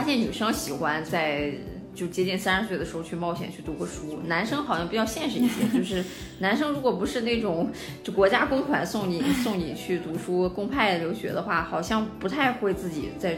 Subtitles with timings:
[0.00, 1.52] 发现女生喜欢在
[1.94, 6.02] 就接近三十岁的时候去冒险去读个书，男生好像比较现实一些， 就是
[6.38, 7.70] 男生如果不是那种
[8.02, 13.36] 就国家公款送你 送你去读书公派留学的话，好像不太会自己在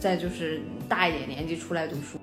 [0.00, 2.18] 在就是大一点年纪出来读书。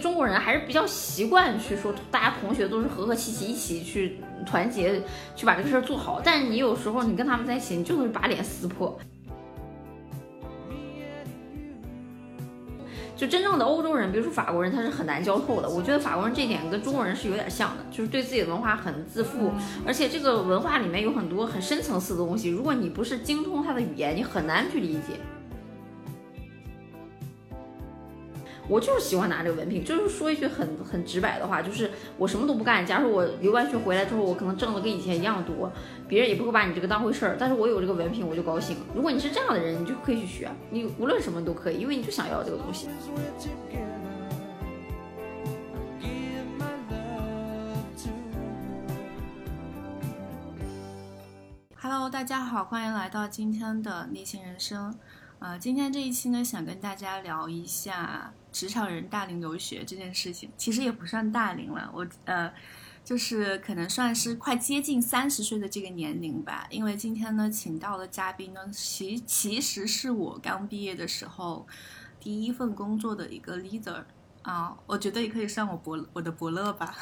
[0.00, 5.02] 中国人还是比较习惯去说，大家同学都是和和气气一起去团结
[5.34, 6.20] 去把这个事儿做好。
[6.22, 8.96] 但是你有时候你跟他们在一起，你就会把脸撕破。
[13.16, 15.68] 就真正的欧洲人，比如说法国人，他是很难交透的。
[15.68, 19.52] 我觉得法国人这点跟中国人是有点像的，就是对自己的文化很自负，
[19.86, 22.50] 而且这个文化里面有很多很深层次的东西。
[22.50, 25.20] 如果你不是精通他的语言，你很难去理解。
[28.66, 32.84] 我就是喜欢拿这个文凭，就是说一句很很直白的话，就是我什么都不干。
[32.84, 35.70] 假如我留完学回来之后，我可能挣的跟以前一样多，
[36.14, 37.36] 别人也不会把你这个当回事儿。
[37.36, 38.76] 但是我有这个文凭，我就高兴。
[38.94, 42.88] 如果你是这样的人，你就可以去学，你无论什么都可以，因为你就想要这个东西。
[51.74, 54.94] Hello，大家好，欢迎来到今天的逆行人生。
[55.40, 60.48] 呃，今天这一期呢，想跟大家聊一下职场人大龄留学这件事情。
[60.56, 62.52] 其实也不算大龄了，我呃，
[63.04, 66.66] 就是可能算是快接近三十岁的这个年龄吧。
[66.70, 71.66] 因为今天呢，请到的嘉宾呢，其其实是我刚毕业的时候
[72.18, 74.02] 第一份工作的一个 leader。
[74.42, 76.94] 啊，我觉得也可以算我伯我的伯乐吧。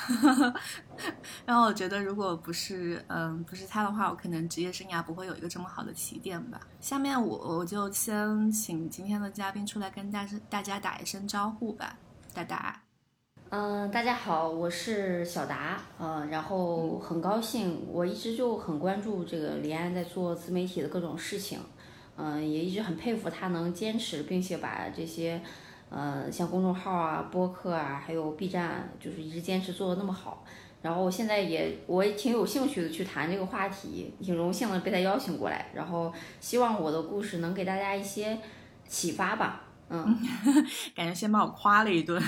[1.45, 6.61] 然后我觉得，如果不是嗯不是他的话，我可能职业生涯不会有一个这么好的起点吧。
[6.81, 11.99] 下面我我就先请今天的嘉宾出来跟大大家打一声招呼吧，
[12.33, 12.82] 达达。
[13.55, 15.79] 嗯，大家好，我是小达。
[16.01, 21.59] 嗯，然后很高兴，我一直就很关注这个李安在做自媒体的各种事情。
[22.17, 25.39] 嗯，也一直很佩服他能坚持，并且把这些。
[25.91, 30.43] 呃，像公众号啊、播客啊，还有 B 站，就是一直坚持做的那么好。
[30.81, 35.67] 然后我现在也，我也挺有兴趣的去谈这个话题，挺荣幸的被他邀请过来。
[35.75, 38.39] 然后希望我的故事能给大家一些
[38.89, 39.65] 启发吧。
[39.93, 40.19] 嗯，
[40.97, 42.21] 感觉先把我夸了一顿。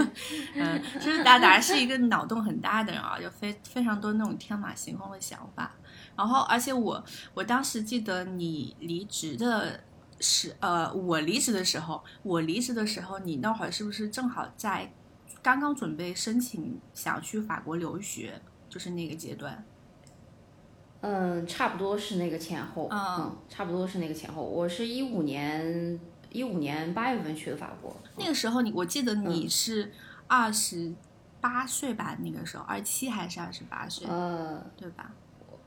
[0.56, 5.72] 嗯，其实达达是一个脑洞很大的人啊，有非非常多那种天马行空的想法。
[6.16, 7.04] 然后，而且我
[7.34, 9.80] 我当时记得你离职的。
[10.22, 14.92] 时呃，我离职的时候，我离职的时候，你那会儿是不是正好在
[15.40, 18.38] 刚刚准备申请想去法国留学，
[18.68, 19.64] 就是那个阶段？
[21.00, 24.42] 嗯，差不多是那个前后，嗯，差不多是那个前后。
[24.42, 25.98] 我是一五年
[26.30, 29.92] 一五年八月份去的法国，那个时候你，我记得你是
[30.26, 30.92] 二十
[31.40, 32.16] 八岁吧？
[32.22, 34.06] 那个时候二十七还是二十八岁？
[34.08, 35.10] 呃，对吧？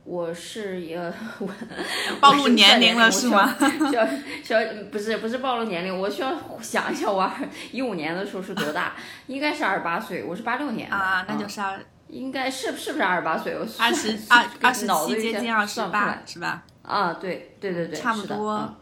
[0.05, 0.97] 我是也
[1.39, 1.49] 我
[2.19, 3.55] 暴露年龄了是吗？
[3.89, 4.05] 需要
[4.43, 4.59] 需要
[4.91, 7.31] 不是不是暴露年龄，我需要想一下，我
[7.71, 8.93] 一五年的时候是多大？
[9.27, 13.53] 应该是二十八岁，我是八六年啊，那就是二，应该是是不是二十八岁？
[13.53, 16.63] 我二十二 二十七接近二十八是吧？
[16.81, 18.75] 啊，对对对对，差不多。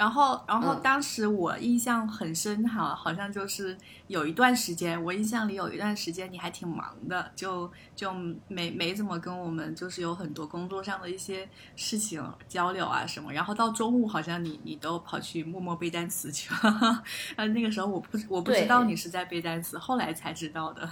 [0.00, 8.10] 然后，然后当时我印象很深哈，好像就是有一段时间，我印象里有一段时间你还挺忙的，就就
[8.48, 11.46] 没没怎么跟我们就是有很多工作上的一些
[11.76, 13.30] 事情交流啊什么。
[13.30, 17.02] 然后到中午好像你你都跑去默默背单词去了，
[17.36, 20.88] 啊 那个时候我不我不知道你是在背单词，后来才知道的。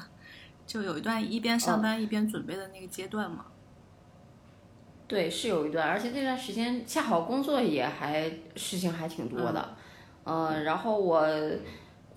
[0.67, 3.47] 就有一段一边上班一边准备的那个阶段嘛。
[5.09, 9.77] 对，是有一段，而且那段时间恰好工作也还事情还挺多的，
[10.25, 11.27] 嗯，然后我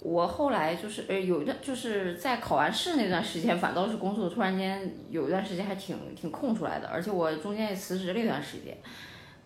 [0.02, 8.78] 我后来就是呃有一段就是在考完试那段时间，反倒是工作突然间有一段时间还挺挺空出来的，而且我中间也辞职了一段时间，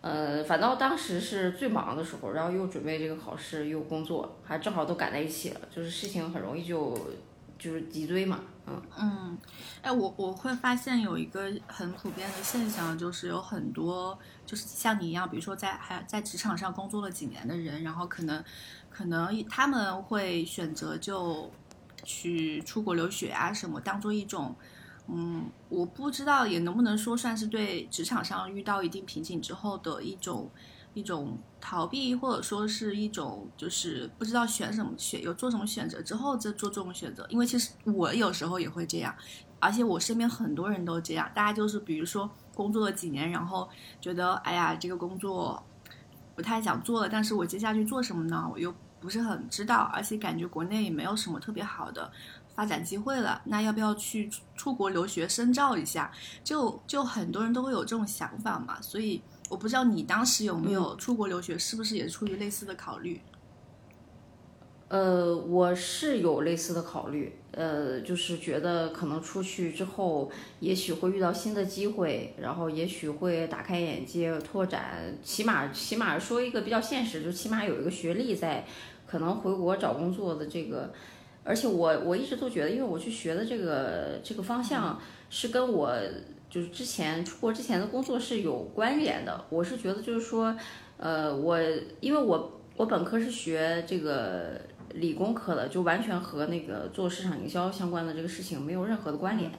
[0.00, 6.98] 呃，反倒当时是最忙的时候，然后又准备这个考试又工作，还正好都赶在一起了，就是事情很容易就
[7.58, 8.40] 就是脊椎嘛。
[8.98, 9.38] 嗯，
[9.80, 18.44] 哎，我我会发现有一个很普遍的现象，就是有很多就是像你一样，比如说在还在职场上工作了几年的人，然后可能
[18.90, 21.48] 可能他们会选择就
[22.02, 24.56] 去出国留学啊什么，当做一种，
[25.06, 30.50] 嗯，我不知道也能不能说算是对职场上遇到一定瓶颈之后的一种。
[30.96, 37.26] 一种逃避，或者说是一种就是不知道选什么选，有做什么选择之后再做这种选择。
[37.28, 39.14] 因为其实我有时候也会这样，
[39.60, 41.30] 而且我身边很多人都这样。
[41.34, 43.68] 大家就是比如说工作了几年，然后
[44.00, 45.62] 觉得哎呀这个工作
[46.34, 48.48] 不太想做了，但是我接下去做什么呢？
[48.50, 52.10] 我又不是很知道，而且感觉国内也没有什么特别好的
[52.54, 56.10] 发展机会了，那要不要去出国留学深造一下？
[56.42, 58.80] 就就很多人都会有这种想法嘛。
[58.80, 63.20] 所以我不知道你当时有没有出国留学，是不是也出于类似的考虑？
[64.88, 78.64] 呃，我是有类似的考虑，呃，就是觉得可能出去之后，也许会遇到新的机会，然后也许会打开眼界、拓展，起码起码说一个比较现实，就起码有一个学历在，
[79.08, 80.92] 可能回国找工作的这个，
[81.42, 85.92] 而且我我一直都觉得，因为我去学的这个这个方向是跟我
[86.56, 90.56] 就是之前出国之前的工作是有关联的，我是觉得就是说，
[90.96, 91.60] 呃，我
[92.00, 94.58] 因为我我本科是学这个。
[94.94, 99.50] 理工科的就完全和那个做市场营销相关的这个事情没有任何的关联，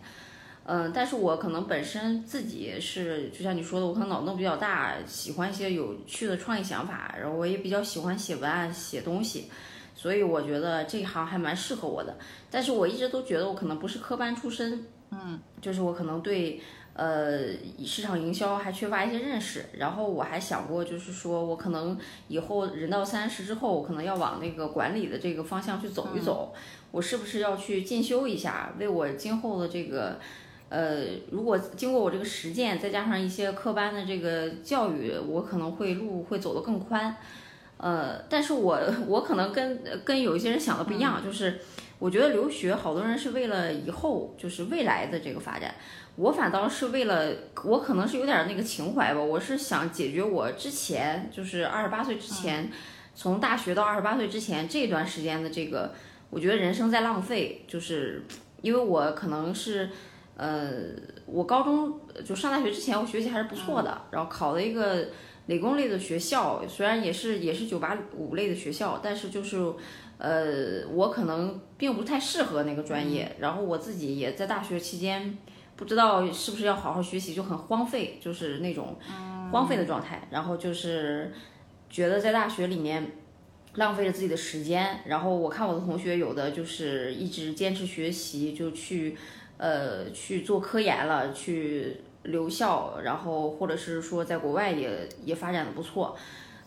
[0.64, 9.46] 嗯，但是我可能本身自己是就像你说的，我可能脑洞比较大，喜欢一些有趣的创意想法，然后我也比较喜欢写文案、写东西，
[9.94, 12.18] 所以我觉得这一行还蛮适合我的。
[12.50, 16.60] 但是我一直都觉得我可能不是科班出身，嗯，就是我可能对。
[16.98, 17.54] 呃，
[17.86, 21.96] 市场营销还缺乏一些认识，然后我还想过，就是说我可能
[22.28, 26.56] 以后人到三十之后，我可能要往那个管理的这个方向去走一走，
[26.90, 30.20] 我是不是要去进修一下，为我今后的这个，
[30.70, 37.16] 呃，如果经过我这个实践，再加上一些科班的这个教育，我可能会路会走得更宽，
[37.78, 41.60] 呃，但是我 我可能跟跟有一些人想的不一样，就是
[42.00, 45.76] 我觉得留学好多人是为了以后就是未来的这个发展。
[46.18, 47.31] 我反倒是为了，
[47.64, 52.72] 我可能是有点那个情怀吧，我是想解决我之前就是二十八岁之前，
[53.14, 55.94] 从大学到二十八岁之前这段时间的这个，
[56.31, 58.24] 我觉得人生在浪费，就是
[58.64, 59.92] 因为我可能是，
[60.36, 60.72] 呃，
[61.28, 65.10] 我高中就上大学之前我学习还是不错的，然后考了一个
[65.46, 69.72] 理工类的学校，虽然也是也是九八五类的学校，但是就是，
[70.18, 75.38] 呃，我可能并不太适合那个专业，然后我自己也在大学期间。
[75.78, 78.98] 不知道是不是要好好学习，就很荒废，就是那种
[79.52, 80.28] 荒废的状态。
[80.32, 81.32] 然后就是
[81.90, 83.12] 觉得在大学里面
[83.76, 85.02] 浪费了自己的时间。
[85.06, 89.16] 然后我看我的同学有的就是一直坚持学习，就去
[89.58, 96.18] 呃去做科研了，去留校，然后或者是说在国外也也发展的不错。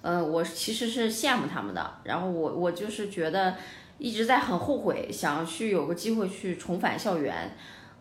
[0.03, 1.95] 呃，我其实是羡慕他们的。
[2.05, 3.57] 然后我我就是觉得
[3.99, 7.51] 一直在很后悔，想去有个机会去重返校园。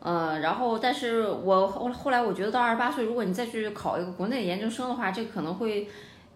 [0.01, 5.87] 呃，然后，但是我后后来我觉得到二十八岁，如果你再去考一个国内研究生的话，这可能会，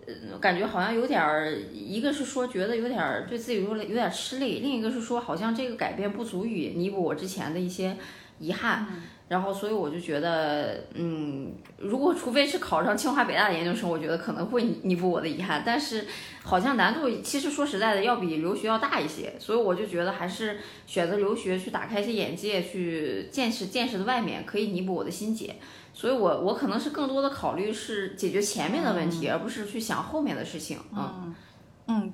[0.06, 7.96] 呃，感觉好像有点儿，一个是说觉得有点儿对自己有点有点吃力，另一个是说好像这个改变不足以弥补我之前的一些
[8.40, 8.86] 遗憾。
[9.30, 15.64] 然后，所以我就觉得，嗯，如果除非是考上清华北大的研究生，我觉得可能会弥补我的遗憾。
[15.66, 16.06] 但是，
[16.44, 19.34] 好像难度其实说实在的，要比留学要大一些。
[19.40, 25.56] 所以我就觉得还是选择留学去打开一些眼界，去见识见识的外面，可以弥补我的心结。
[25.96, 30.78] 所以我我可能是更多的考虑是解决前面的问题，而不是去想后面的事情。
[30.92, 31.36] 嗯嗯，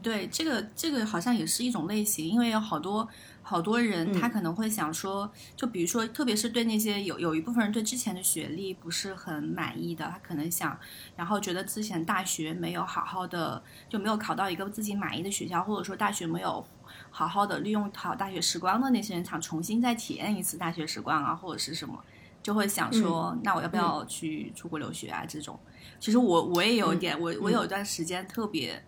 [0.02, 3.08] 对，这个这个好像也是一种类型，因为有好多。
[3.42, 10.78] 好多人他可能会想说，就比如说，特别是对那些有有一部分人对之前的学历不是很满意的，他可能想，
[11.16, 16.64] 然后觉得之前大学没有好好的，就没有考到一个自己满意的学校，或者说大学没有
[17.10, 22.00] 好好的利用好大学时光的那些人，想重新再体验一次大学时光啊，或者是什么，
[22.44, 25.26] 就会想说，那我要不要去出国留学啊？
[25.28, 25.60] 这种，
[26.00, 28.80] 其实我我也有一点，我我有一段时间特别，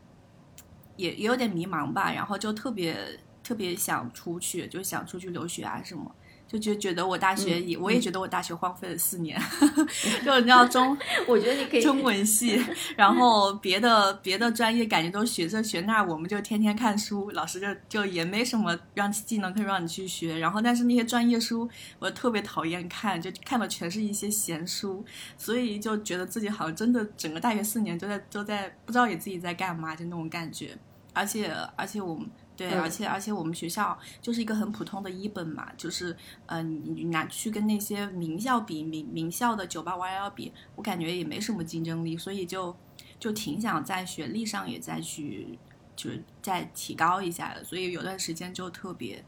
[0.95, 3.19] 也也有点迷茫吧，然后就特别。
[3.43, 6.15] 特别想出去，就想出去留学啊什么，
[6.51, 9.41] 就觉觉得我大学也，我也觉得我大学荒废了四年，
[10.25, 12.61] 就你知道中， 我觉得你可以中文系，
[12.97, 25.05] 然后别的别的专业感觉都学这学那，我们就天天看书，老师就就也没什么让技能可以让你去学，然后但是那些专业书我特别讨厌看，就看的全是一些闲书，
[25.37, 30.77] 所以就觉得自己好像真的整个大学四年都在都在不知道也自己在干嘛，就那种感觉，
[31.13, 32.29] 而且而且我们。
[32.69, 36.15] 对，而且而且我们学校就是一个很普通的一本嘛，就是
[36.45, 42.75] 嗯，你拿去跟那些名校比，名名校的九八五二幺比，我感觉也没什么竞争力，所以就
[43.19, 45.57] 就挺想在学历上也再去，
[45.95, 49.25] 就是再提高一下的，所以有段时间就特别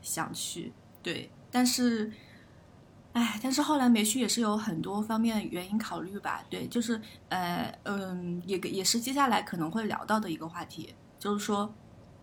[0.00, 2.12] 想去，对，但是，
[3.14, 7.00] 哎，但是后来没去也是有很多方面原因考虑吧，对，就是
[7.30, 11.74] 呃嗯，也也是接下来可能会聊到的一个话题，就是说。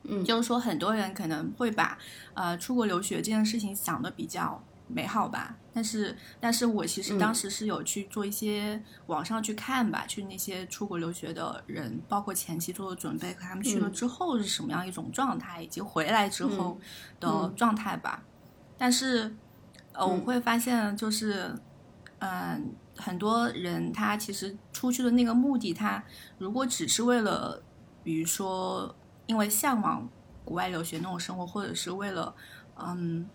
[0.03, 1.98] 嗯，就是说，很多人可能会把
[2.33, 16.77] 呃出国留学这件事情想的比较美好吧，但是，但是我其实当时是有去做一些网上去看吧，去那些出国留学的人，包括前期做的准备和他们去了之后是什么样一种状态，以及回来之后
[17.19, 18.24] 的状态吧。
[18.77, 19.33] 但是
[19.93, 21.55] 呃，我会发现就是，
[22.19, 26.03] 嗯、很多人他其实出去的那个目的，他
[26.38, 27.63] 如果只是为了，
[28.03, 28.93] 比如说
[29.25, 30.10] 因为向往
[30.46, 32.36] 国外留学那种生活，或者是为了
[32.77, 33.27] 嗯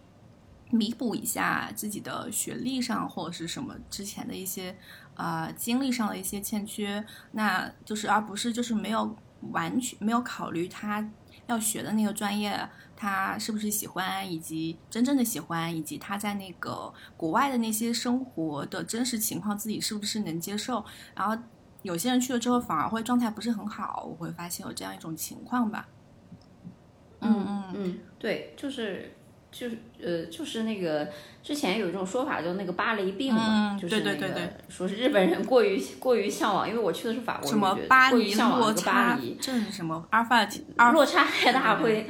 [0.71, 4.77] 弥补一下自己的学历上或者是什么之前的一些
[5.15, 9.17] 呃经历上的一些欠缺，那就是而不是就是没有
[9.53, 11.11] 完全没有考虑他
[11.47, 20.85] 要学的那个专业，他是不是喜欢，以及真正的喜欢，以及他在那个国外的那些生活的真实情况，自己是不是能接受。
[21.15, 21.43] 然后
[21.83, 25.89] 有些人去了之后反而会状态不是很好，我会发现有这样一种情况吧。
[27.21, 29.13] 嗯嗯嗯，对，就是
[29.51, 31.09] 就是呃，就是那个
[31.43, 42.07] 之前有一种说法，就那个芭蕾病嘛，嗯就是那个对对对对说是日本人过于过于向往，因为我去的是法国什么巴黎向往巴差这是什么阿尔法阿尔落差太大会，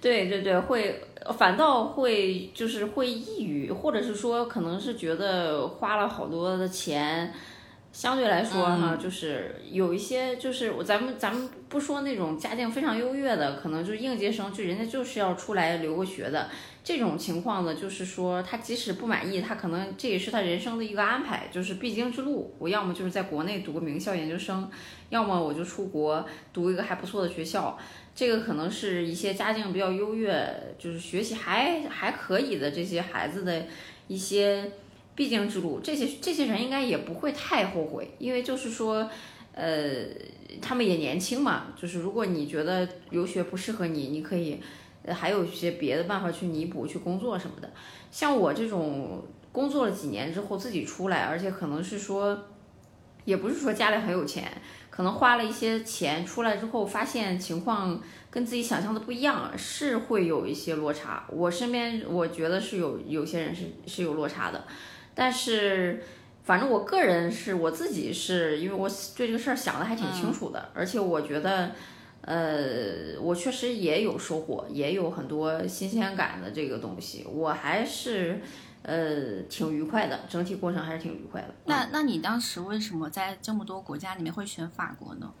[0.00, 1.02] 对对对，会
[1.36, 7.32] 反倒会就是会抑郁，或者是说可能是觉得花了好多的钱，
[7.92, 16.48] 相对来说哈，就是有一些就是我咱们咱们不说那种家境非常优越的，可能就是应届生，就人家就是要出来留个学的。
[16.82, 22.52] 这种情况呢，就是说他即使不满意，他可能这也是他人生的一个安排，就是必经之路。
[22.58, 24.68] 我要么就是在国内读个名校研究生，
[25.10, 27.78] 要么我就出国读一个还不错的学校。
[28.14, 33.64] 这个可能是一些家境比较优越，就是学习还还可以的这些孩子的
[34.08, 34.68] 一些
[35.14, 35.80] 必经之路。
[35.80, 39.08] 这些这些人应该也不会太后悔，因为就是说，
[39.52, 40.04] 呃，
[40.60, 41.66] 他们也年轻嘛。
[41.76, 44.60] 就是如果你觉得留学不适合你，你可以，
[45.04, 47.70] 呃还有一些别的办法去弥补、去工作什么的。
[48.10, 52.38] 像我这种工作了几年之后自己出来，而且可能是说，
[53.24, 54.50] 也不是说家里很有钱。
[54.90, 57.98] 可能花了一些钱出来之后，发现情况
[58.30, 61.24] 跟自己想象的不一样，是会有一些落差。
[61.30, 64.62] 我身边我觉得是有有些人是是有落差的，
[65.14, 66.02] 但是
[66.44, 71.72] 反正我个人是我自己是因为我对这个事儿想的还挺清楚的，而且我觉得。
[72.24, 78.40] 呃，我确实也有收获，也有很多新鲜感的这个东西，我还是
[78.82, 81.48] 呃挺愉快的，整体过程还是挺愉快的。
[81.64, 85.32] 那那你当时为什么在这么多国家里面会选法国呢？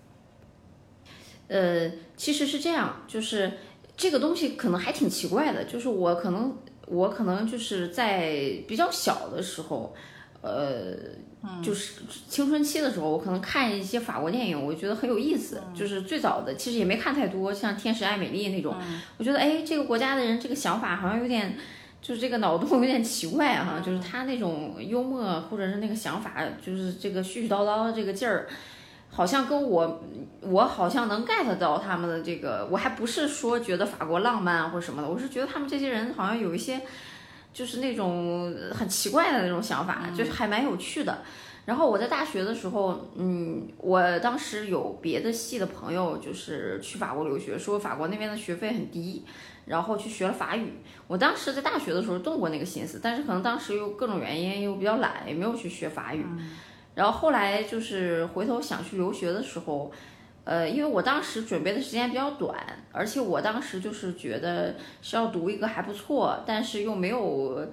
[1.46, 3.52] 呃，其实是这样，就是
[3.96, 6.56] 这个东西可能还挺奇怪的，就是我可能
[6.92, 8.30] 我可能就是在
[8.68, 9.94] 比较小的时候，
[10.42, 10.94] 呃，
[11.62, 15.60] 就是青春期的时候，我可能看一些法国电影，我觉得很有意思。
[15.74, 18.76] 就是最早的其实也没看太多，像《天使爱美丽》那种，
[19.16, 21.56] 我觉得哎，这个国家的人这个想法好像有点。
[22.02, 28.48] 就是这个脑洞有点奇怪哈、就是他那种幽默或者是那个想法，就是这个絮絮叨叨的这个劲儿，
[29.14, 30.02] 好像跟我
[30.40, 36.80] 我好像能 get 到他们的这个，我还不是说觉得法国浪漫或者什么的，我是觉得他们这些人好像有一些
[37.52, 41.18] 就是那种很奇怪的那种想法，就是还蛮有趣的。
[41.66, 49.24] 然后我在大学的时候，嗯，我当时有别的系的朋友就是去法国留学，说法国那边的学费很低，
[49.66, 50.72] 然后去学了法语。
[51.06, 56.26] 我当时在大学的时候动过那个心思，但是可能当时又各种原因又比较懒，也没有去学法语。
[56.94, 59.90] 然后后来就是回头想去留学的时候，
[60.44, 62.54] 呃，因为我当时准备的时间比较短，
[62.92, 67.66] 而且我当时就是觉得是要读一个还不错，但是又没有，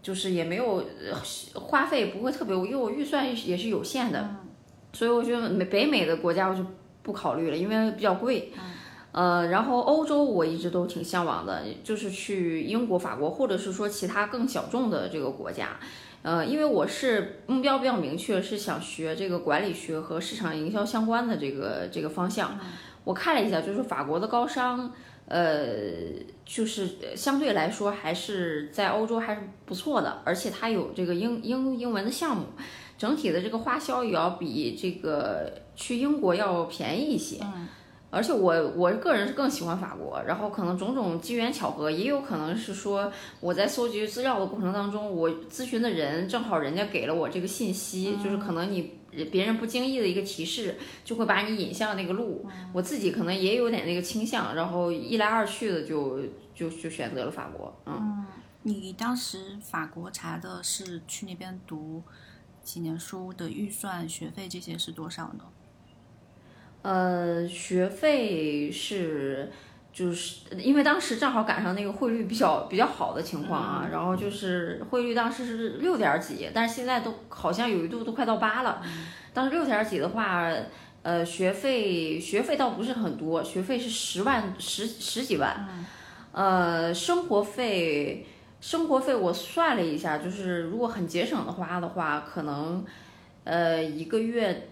[0.00, 4.36] 就是也没有呃花费不会特别，因为我预算也是有限的，
[4.92, 6.64] 所以我觉得美北美的国家我就
[7.02, 8.52] 不考虑了，因为比较贵。
[9.12, 15.68] 呃，然后欧洲我一直都挺向往的，就是去英国、法国，或者是说其他更小众的这个国家。
[16.24, 22.58] 呃，因为我是目标比较明确，是想学这个管理学和市场营销相关的这个这个方向。
[23.04, 24.90] 我看了一下，就是法国的高商，
[25.28, 25.66] 呃，
[26.46, 32.46] 就是相对来说还是在欧洲还是不错的，而且它有这个英英英文的项目，
[32.96, 37.38] 整体的这个花销也要比这个去英国要便宜一些。
[38.14, 48.98] 而且我我个人是更喜欢法国，然后可能种种机缘巧合，也有可能是说我在搜集资料的过程当中，我咨询的人正好人家给了我这个信息，就是可能你
[49.32, 52.46] 别人不经意的一个提示，就会把你引向那个路。
[52.72, 56.20] 我自己可能也有点那个倾向，然后一来二去的就
[56.54, 57.76] 就就选择了法国。
[57.86, 58.24] 嗯，
[58.62, 62.02] 你当时法国查的是去那边读
[62.62, 65.44] 几年书的预算、学费这些是多少呢？
[66.84, 69.50] 呃，学费是。
[69.94, 78.82] 就是因为当时正好赶上那个汇率比较比较好的情况啊，然后就是汇率当时是六点几，但是现在都好像有一度都快到八了。
[79.32, 80.50] 当时六点几的话，
[81.04, 85.64] 呃，学费学费倒不是很多，学费是十万十十几万，
[86.32, 88.26] 呃，生活费
[88.60, 92.84] 生活费我算了一下，就是如果很节省的花的话，可能
[93.44, 94.70] 呃一个月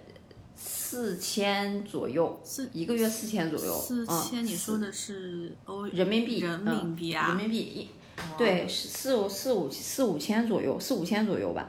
[0.93, 7.29] 四千左右，四一个月四千左右，四嗯千，你说的是欧人民币，人民币嗯啊？
[7.29, 7.89] 人民币一，
[8.37, 11.67] 对，是四五四五四五千左右，四五千左右吧。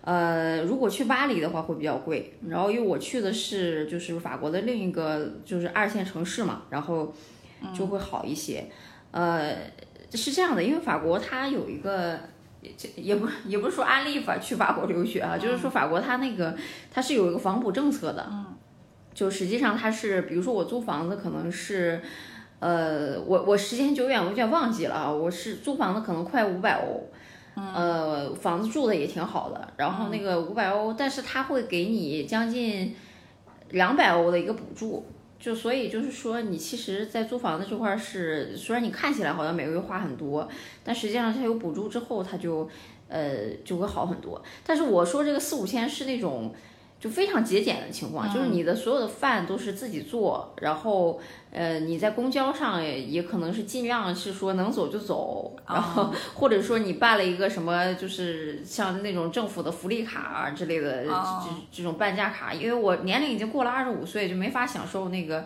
[0.00, 7.14] 呃，如果去巴黎的话会比较贵，然后因为我去的是就是法国的另一个就是二线城市嘛，然后
[7.72, 8.68] 就会好一些。
[9.12, 9.56] 呃，
[10.14, 12.18] 是这样的，因为法国它有一个。
[12.78, 16.56] 这也不也不是说安利法去法国留学啊，就是说法国它那个
[16.90, 18.53] 它是有一个房补政策的，嗯，
[19.14, 22.02] 就实际上它是，比如说我租房子可能是，
[22.58, 27.08] 呃，我我时间久远，我有点忘记了啊，我是租房子可能快五百欧，
[27.54, 32.92] 呃，房子住的也挺好的，然后那个五百欧，但是他会给你将近
[33.70, 35.06] 两百欧的一个补助，
[35.38, 40.48] 就所以就是说你其实，在租房子这块儿是，虽然你看起来好像每个月花很多，
[40.82, 42.68] 但实际上它有补助之后，它就
[43.06, 44.42] 呃就会好很多。
[44.66, 46.52] 但是我说这个四五千是那种。
[47.04, 51.20] 就非常节俭的情况，就是你的所有的饭都是自己做，然后
[51.50, 65.44] 呃你在公交上也也可能是尽量是说能走就走，然后或者说你办了一个什么就是像那种政府的福利卡啊之类的这这种半价卡，因为我年龄已经过了二十五岁，就没法享受那个。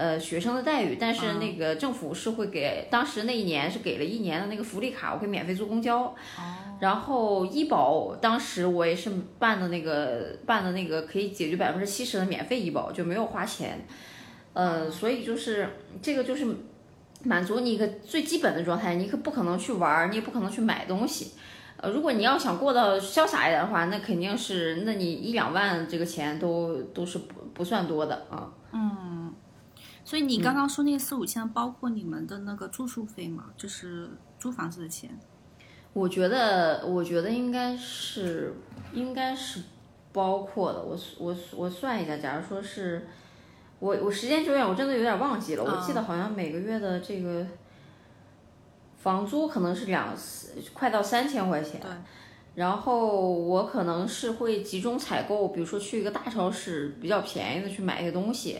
[0.00, 6.14] 呃，学生的待遇，但是那个政府是会给，当时那一年是给了一年的那个福利卡，我可以免费坐公交。
[6.80, 13.86] 然后医保，当时我也是办的那个办的那个可以解决百分之七十的免费医保，就没有花钱。
[14.54, 15.68] 呃，所以就是
[16.00, 16.46] 这个就是
[17.24, 21.32] 满足你一个最基本的状态，你可不可能去玩儿，你也不可能去买东西。
[21.76, 28.50] 呃，如果你要想过得潇洒一点的话，那肯定是，那你一两万这个钱都都是不不算多的啊。
[28.72, 29.19] 嗯，
[30.10, 33.44] 所以你刚刚说那个四五千，包括你们的那个住宿费吗？
[33.56, 35.08] 就是租房子的钱。
[35.92, 38.52] 我觉得，我觉得应该是，
[38.92, 39.62] 应该是
[40.12, 40.82] 包括的。
[40.82, 43.06] 我我我算一下，假如说是，
[43.78, 45.62] 我我时间久远，我真的有点忘记了。
[45.62, 47.46] 我记得好像每个月的这个
[48.98, 50.12] 房租可能是两
[50.74, 51.80] 快到三千块钱。
[51.80, 51.88] 对。
[52.56, 58.58] 然后我可能是会集中采购，比如说去一个大超市比较便宜的去买一些东西，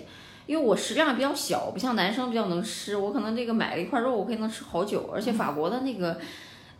[0.50, 5.08] 因为我食量比较小，不像男生比较能吃，我可能这个买了一块肉，我可以能吃好久。
[5.14, 6.18] 而且法国的那个。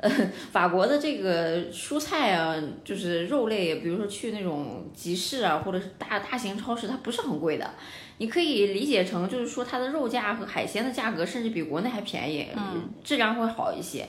[0.02, 0.10] 呃，
[0.50, 7.70] 法国的这个蔬菜啊，就是肉类，比如说去那种集市啊，或者是大大型超市，它不是很贵的。
[8.16, 14.08] 你可以理解成，就是说它的肉价和海鲜的价格，甚至比国内还便宜，嗯，质量会好一些。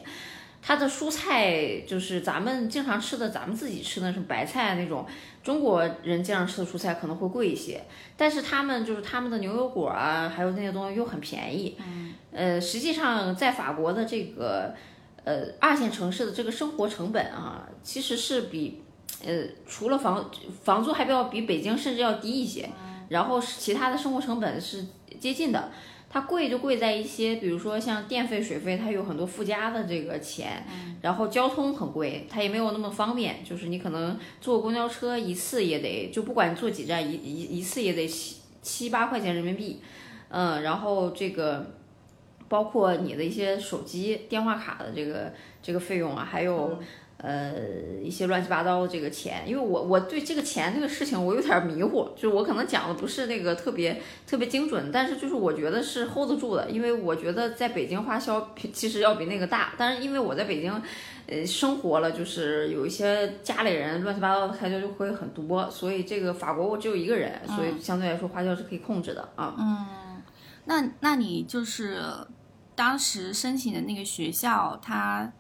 [0.62, 5.06] 它的蔬菜就是咱们经常吃的，咱们自己吃的什么白菜啊那种，
[5.44, 7.84] 中国人经常吃的蔬菜可能会贵一些，
[8.16, 11.76] 但是他们就是他们的牛油果啊，还有那些东西又很便宜。
[11.80, 14.74] 嗯，呃，实际上在法国的这个。
[15.24, 18.82] 呃，二线城市的这个生活成本啊，其实是比，
[19.24, 20.32] 呃，除了房
[20.64, 22.68] 房租还要比北京甚至要低一些，
[23.08, 24.84] 然后其他的生活成本是
[25.20, 25.72] 接近的。
[26.12, 30.66] 它贵就贵在一些，比如说像电费、水费，它有很多附加的这个钱，
[31.02, 39.80] 然后交通很贵，它也没有那么方便，就是你可能坐公交车一次也得，就不管坐几站，一一一次也得七七八块钱人民币，
[40.28, 41.72] 嗯，然后这个。
[42.52, 45.32] 包括你的一些手机电话卡的这个
[45.64, 46.78] 这个费用啊，还有
[47.22, 47.54] 呃
[48.04, 60.74] 一些乱七八糟的这个钱，因为我我对这个钱这个事情我有点迷糊，就是我可能讲的不是那个特别特别精准，但是就是我觉得是 hold 得住的，因为我觉得在北京花销其实要比那个大，但是因为我在北京
[61.28, 69.56] 呃生活了，就是有一些家里人乱七八糟的开销就会很多，所以这个法国我只有一个人，所以相对来说花销是可以控制的啊。
[69.60, 70.22] 嗯，
[70.66, 72.02] 那那你就是。
[72.74, 75.32] 当时申请的那个学校，它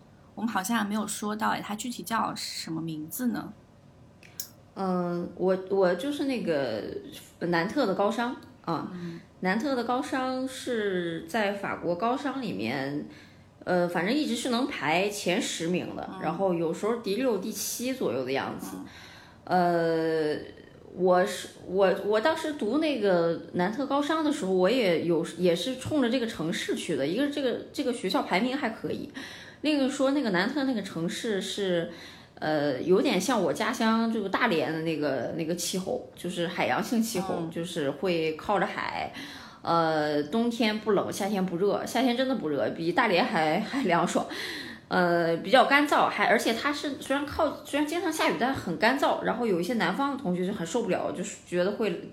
[0.41, 3.53] 我们好像还没有说到哎，它具体叫什么名字呢？
[4.73, 6.81] 嗯，我我就是那个
[7.41, 8.91] 南特的高商啊，
[9.41, 13.05] 南特的高商是在法国高商里面，
[13.65, 18.77] 呃，反正一直是能排前十名的，然后有时候第六、第七左右的样子，
[19.43, 20.37] 呃。
[20.93, 27.07] 我是我，我当时读那个南特高商的时候，我也有也是冲着这个城市去的。
[27.07, 29.09] 一个是这个这个学校排名还可以，
[29.61, 31.91] 另一个说那个南特那个城市是，
[32.35, 39.13] 呃，有点像我家乡就是大连的那个那个气候，就是海洋性气候，就是会靠着海，
[39.61, 44.25] 呃，冬天不冷，夏天不热，夏天真的不热，比大连还还凉爽。
[44.87, 49.21] 呃，比较干燥，还而且它是虽然靠虽然经常下雨，但很干燥。
[49.23, 52.11] 然后有一些南方的同学就很受不了，就是觉得会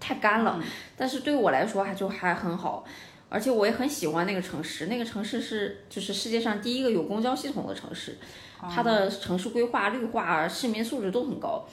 [0.00, 0.60] 太干了。
[0.96, 2.84] 但是对我来说还就还很好。
[3.28, 8.16] 而且我也很喜欢那个城市，那个城市是就是世界上第一个有公交系统的城市，
[8.60, 11.66] 它的城市规划、绿化、市民素质都很高。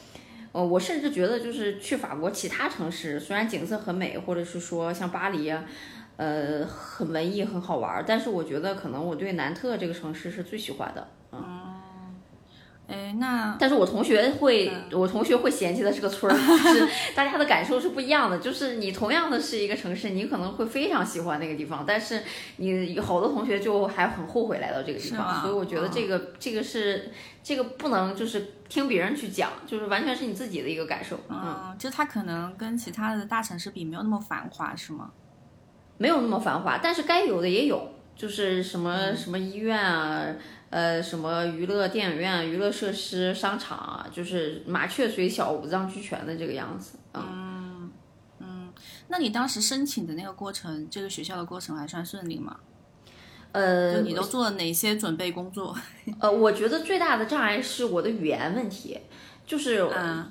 [0.51, 5.63] 呃，我甚至觉得就是去法国其他城市，虽然景色很美，或者是说像巴黎啊，
[6.17, 11.07] 呃，很文艺、很好玩，但是我觉得可能我对南特这个城市是最喜欢的。
[12.93, 18.37] 哎，那但是我同学会，我同学会嫌弃的是个村儿， 就是大家的感受是不一样的。
[18.37, 22.21] 就是你同样的是一个城市，你可能会非常喜欢那个地方，但是
[22.57, 25.41] 你好多同学就还很后悔来到这个地方。
[25.41, 31.17] 所以我觉得这个这个是这个不能就是听别人去讲，就是完全是你自己的一个感受。
[31.29, 35.11] 嗯，就它可能跟其他的大城市比没有那么繁华，是吗？
[35.97, 40.25] 没有那么繁华，但是该有的也有，就是什么什么医院啊。
[40.73, 46.97] 呃，什么娱乐电影院、娱乐设施、商场啊，就是麻雀虽小，五脏俱全的这个样子。
[47.13, 47.91] 嗯
[48.39, 48.73] 嗯，
[49.07, 52.57] 那你当时申请的那个过程，这个学校的过程还算顺利吗？
[53.51, 55.77] 呃，你都做了哪些准备工作？
[56.19, 58.99] 呃，我觉得最大的障碍是我的语言问题，
[59.45, 59.75] 就是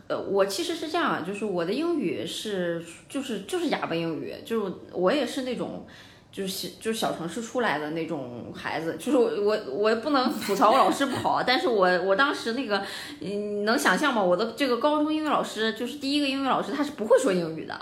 [0.09, 5.87] 呃，我其实是这样，就是我的英语是就是就是哑巴英语，就是我也是那种。
[6.33, 12.83] 就是就是小城市出来的那种孩子，就是我我我也不能吐槽我老师不好， 但是我我当时那个，
[13.21, 14.23] 嗯，能想象吗？
[14.23, 17.79] 我的这个高中英语老师就是第一个英语老师，他是不会说英语的，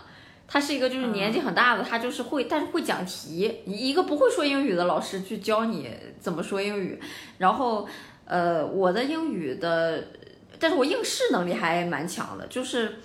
[0.49, 6.99] 他是一个就是年纪很大的，他就是会，但是会讲题，一个不会说英语的老师去教你怎么说英语，
[7.39, 7.87] 然后
[8.25, 10.09] 呃，我的英语的，
[10.59, 12.97] 但是我应试能力还蛮强的，就是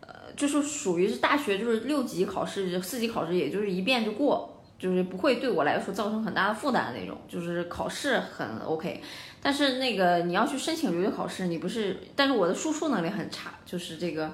[0.00, 4.49] 呃，就是属于是大学就是六级考试、四级考试，也就是一遍就过。
[4.80, 9.02] 就是不会对我来说造成很大的负担那种，就是考试很 OK，
[9.42, 14.32] 但是那个你要去申请留学考试，你不是，但是我的输出能力很差，就是这个，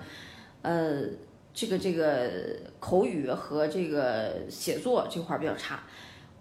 [0.62, 1.02] 呃，
[1.52, 5.80] 这个这个口语和这个写作这块比较差，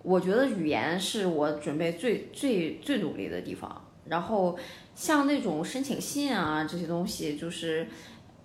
[0.03, 4.55] 我觉得语言是我准备最最最努力的地方，然后
[4.93, 7.87] 像那种申请信啊这些东西，就是。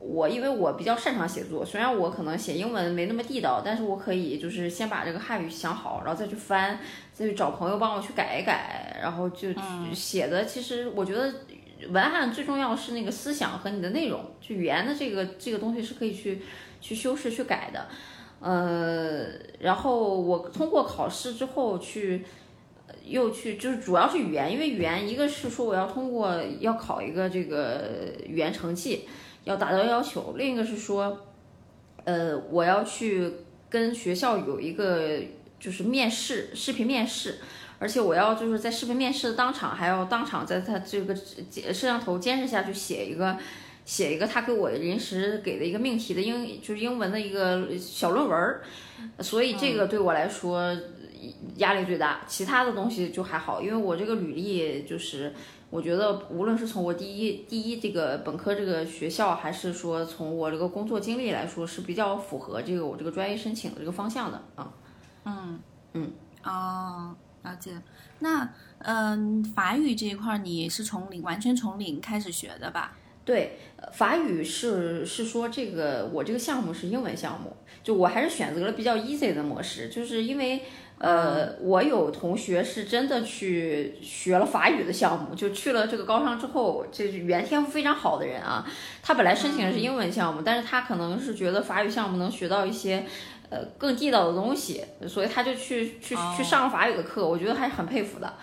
[0.00, 6.80] 我因为我比较擅长写作，虽然我可能写英文没那么地道，但是我可以就是先把这个汉语想好，然后再去翻，
[7.12, 9.48] 再去找朋友帮我去改一改，然后就
[9.92, 10.46] 写的。
[10.46, 11.30] 其实我觉得
[11.90, 16.40] 文案最重要是那个思想和你的内容，就语言的这个这个东西是可以去
[16.80, 17.86] 去修饰去改的。
[18.40, 19.26] 呃，
[19.58, 22.24] 然后我通过考试之后去
[23.04, 29.06] 又去就是主要是语言，因为语言一个是说我要通过要考一个这个语言成绩。
[29.44, 31.26] 要达到要求，另一个是说，
[32.04, 33.32] 呃，我要去
[33.68, 35.18] 跟学校有一个
[35.58, 37.38] 就是面试，视频面试，
[37.78, 43.38] 而且我要就是在视频面试的当场，还要当场在他这个摄像头监视下去写一个，
[43.84, 48.62] 写一个他给我临时给的一个命题的英就是英文的一个小论文儿，
[49.20, 50.76] 所以这个对我来说
[51.56, 55.32] 压力最大，其他的东西就还好，因为我这个履历就是。
[55.70, 64.72] 我觉得无论是从我第一第一这个本科这个学校，还是说从我这个工作经历来说，是比较符合这个我这个专业申请的这个方向的啊。
[65.24, 65.60] 嗯
[65.92, 67.70] 嗯哦，了解。
[68.18, 72.96] 那嗯，法语这一块你是从零完全从零开始学的吧？
[73.24, 73.56] 对，
[73.92, 80.64] 法语是是说这个我这个项目是英文项目，就我还是选择了比较 easy 的模式，就是因为。
[81.00, 88.66] 呃，我有同学是真的去学了法语的项目，就去了这个高商之后，这语言天赋非常好的人啊。
[89.02, 93.06] 他本来申请的是英文项目，但是他可能是觉得法语项目能学到一些
[93.48, 97.26] 呃更地道的东西，所以他就去去去上了法语的课。
[97.26, 98.34] 我觉得还是很佩服的。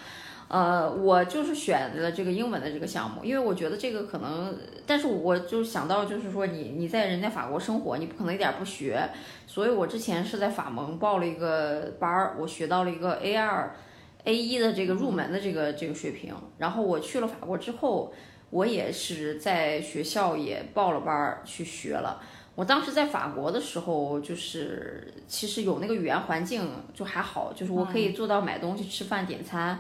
[0.50, 9.10] 呃，我就是选了这个英文的这个项目，因为我觉得这个可能，但是我就想到就是说，你你在人家法国生活，你不可能一点不学，
[9.46, 13.76] 所以我之前是在法盟报了一个班儿，我学到了一个 A 二、
[14.24, 18.14] A 一的这个入门的这个这个水平，然后我去了法国之后，
[18.50, 22.22] 我也是在学校也报了班儿去学了。
[22.56, 29.78] 我当时在法国的时候，就是其实有那个语言环境就还好，就是我可以做到买东西、吃饭、点餐。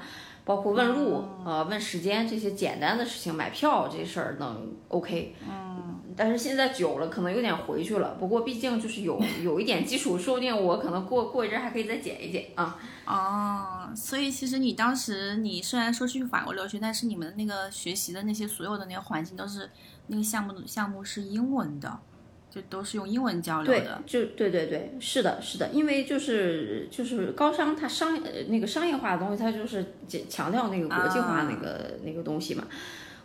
[0.47, 8.15] 包括问路呃问时间这些简单的事情，买票这事儿能 OK，嗯，但是现在久了可能有点回去了。
[8.17, 12.79] 不过毕竟就是有有一点基础，说不定我可能过过一阵还可以再减一减啊。
[13.05, 19.69] 哦，所以其实你当时你虽然说是去法国留学，但是你们那个学习的那些所有的那个环境都是
[20.07, 21.99] 那个项目项目是英文的。
[22.49, 29.85] 就都是用英文交流的，就对对对，是的，是的，因为就是就是高商它商那个商业化的东西，它就是
[30.29, 32.65] 强调那个国际化那个那个东西嘛。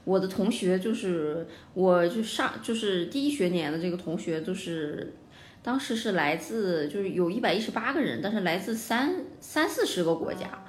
[0.04, 5.14] 我的同学就是我就上就是第一学年的这个同学，就是
[5.62, 10.64] 当时是来自就是有一百一十八个人，但是来自三三四十个国家，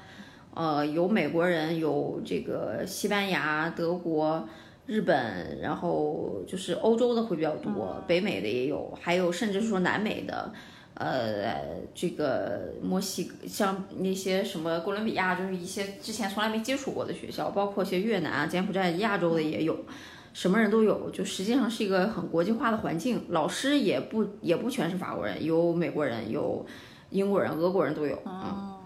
[0.53, 4.47] 呃，有美国人，有这个西班牙、德国。
[4.85, 10.51] 日本，然后就是欧洲的会比较多，北美的也有，还有甚至说南美的，
[10.95, 19.85] 呃，这个墨西哥，像那些什么哥伦比亚，就是一些之前从来没接触过的学校，包括一些越南啊、柬埔寨、亚洲的也有，
[20.33, 23.25] 什么人都有，就实际上是一个很国际化的环境。
[23.29, 26.65] 老师也不也不全是法国人，有美国人，有
[27.09, 28.15] 英国人、俄国人都有。
[28.25, 28.81] 哦，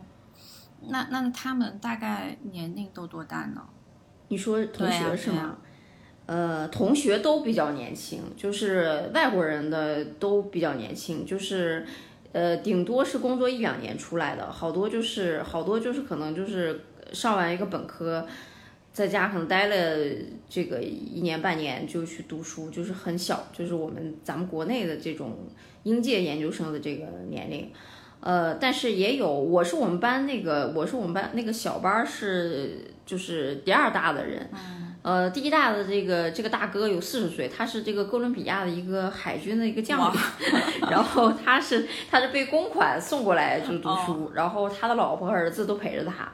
[0.90, 3.62] 那那他们大概年龄都多大呢？
[4.28, 5.58] 你说同学是吗？
[6.28, 11.86] 呃，同学都比较年轻，就是外国人的都比较年轻，就是，
[12.34, 16.82] 呃，顶多是工作一两年出来的，好多就是好多就是可能就是
[17.14, 18.28] 上完一个本科，
[18.92, 19.76] 在家可能待了
[20.50, 25.38] 这个一年半年就去读书，就是很小，就是我们咱们国内的这种
[25.84, 27.72] 应届研究生的这个年龄，
[28.20, 34.50] 呃，但是也有，我是我们班那个，我是我们班那个小班是就是第二大的人。
[35.08, 40.20] 呃，第一大的这个这个大哥有四十岁，他是这个哥伦比亚的一个海军的一个将领，
[40.92, 46.30] 然后他是他是被公款送过来就读书，然后他的老婆和儿子都陪着他，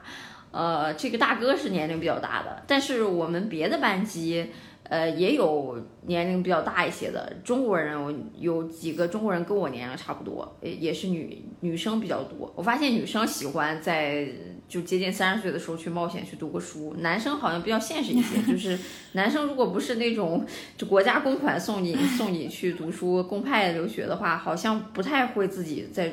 [0.50, 4.50] 呃，这个大哥是年龄比较大的，但是我们别的班级。
[4.86, 12.52] 呃，也有年龄比较大一些的中国人，我有几个中国人跟我年龄差不多，也也是女女生比较多。
[12.54, 14.28] 我发现女生喜欢在
[14.68, 18.78] 就接近三十岁的时候去冒险去读个书，男生好像比较现实一些，就是
[19.12, 20.46] 男生如果不是那种
[20.76, 26.12] 就国家公款送你送你去读书公派留学的话，好像不太会自己在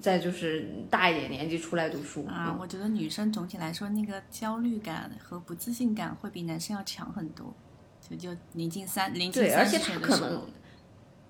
[0.00, 2.56] 再就是大一点年纪出来读书啊。
[2.60, 7.54] 我觉得女生总体来说那个焦虑感和不自信感会比男生要强很多。
[8.10, 10.48] 就就临近三，临近三十岁的时候，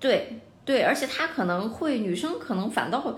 [0.01, 3.15] 对对，而且她可能会，女生可能反倒，呃，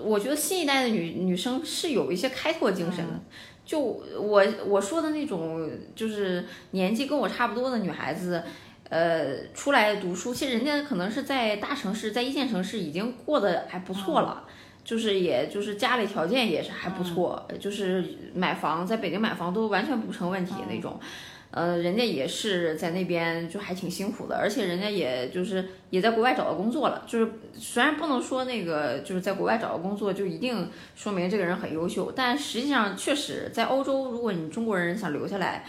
[0.00, 3.20] 我觉得新一代的女女生是有一些开拓精神的。
[3.64, 8.42] 就我我说的那种，就是年纪跟我差不多的女孩子，
[8.88, 14.44] 呃，出来读书，其实人家可能是在大城市，在一线城市已经过得还不错了，
[14.84, 20.98] 就是也就是家里条件也是还不错，就是买房在北京买房都完全不成问题那种。
[21.52, 27.04] 呃，人家也是在那边就还挺辛苦的，而且人家也就是也在国外找到工作了。
[27.06, 35.66] 就是虽然不能说那个就是在国外找到工作就一定说明这个人很优秀，但实际上确实在欧洲，如果你中国人想留下来，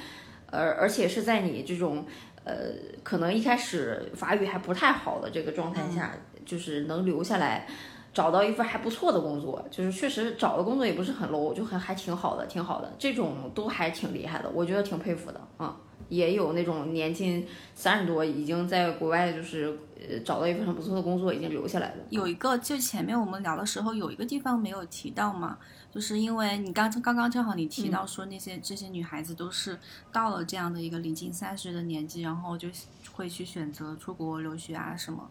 [0.51, 2.05] 呃，而且是在你这种
[2.45, 2.55] 呃
[3.03, 6.13] 可能一开始法语还不太好的这个状态下，
[6.45, 7.67] 就是能留下来。
[8.13, 15.75] 找到一份还不错的工作，就是确实找的工作也不是很 low，就很还挺好的，挺好的，这种都还挺厉害的，我觉得挺佩服的啊。
[16.09, 22.03] 也有那种年近三十多，已经在国外就是呃找到一份很不错的工作，已经留下来了。
[22.09, 25.57] 有一个，就前面我们聊的时候，有一个地方没有提到嘛，
[25.89, 29.79] 就是因为你刚刚刚正好你提到说那些这些女孩子都是
[30.11, 32.67] 到了这样的一个临近三十的年纪，然后就
[33.13, 35.27] 会去选择出国留学啊什么。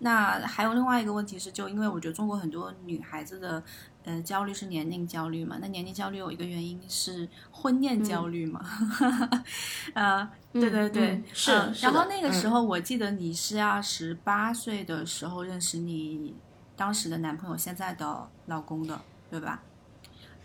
[0.00, 3.62] 那还有另外一个问题是，就因为我觉得中国很多女孩子的，
[4.04, 5.58] 呃，焦虑是年龄焦虑嘛。
[5.60, 8.64] 那年龄焦虑有一个原因是婚恋焦虑嘛。
[9.94, 11.52] 啊，对对对，是。
[11.82, 16.34] 然后那个时候，我记得你是二十八岁的时候认识你
[16.76, 19.62] 当时的男朋友，现在的老公的，对吧？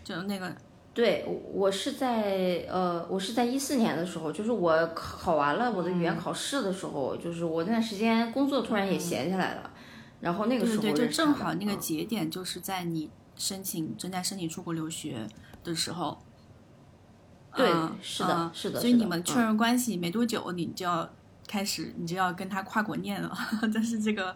[0.02, 0.56] 就那个。
[0.94, 9.70] 对，我是在呃，我是在一四年的时候，就是我考完了我的语言考试的时候，就是我那段时间工作突然也闲下来了，
[10.20, 15.26] 然后那个时候对对，就正好那个节点就是在你申请正在申请出国留学
[15.64, 16.16] 的时候。
[17.56, 17.68] 对，
[18.00, 18.80] 是的，是的。
[18.80, 21.08] 所以你们确认关系没多久，你就要
[21.48, 23.36] 开始，你就要跟他跨国念了，
[23.74, 24.34] 但是这个。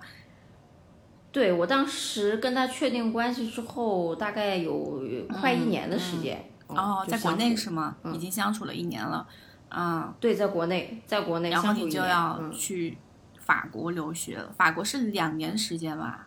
[1.31, 6.48] 对我当时跟他确定关系之后，大概有快一年的时间。
[6.69, 7.97] 哦，在国内是吗？
[8.15, 9.27] 已经相处了一年了。
[9.69, 11.51] 啊，对，在国内，在国内。
[11.51, 12.97] 然后你就要去
[13.39, 14.53] 法国留学了。
[14.57, 16.27] 法国是两年时间吧？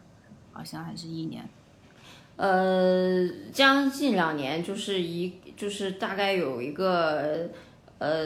[0.51, 1.47] 好像还是一年。
[2.35, 7.49] 呃，将近两年，就是一，就是大概有一个，
[7.99, 8.25] 呃，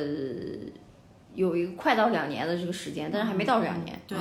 [1.34, 4.00] 有一个快到两年的这个时间，但是还没到两年。
[4.08, 4.18] 对。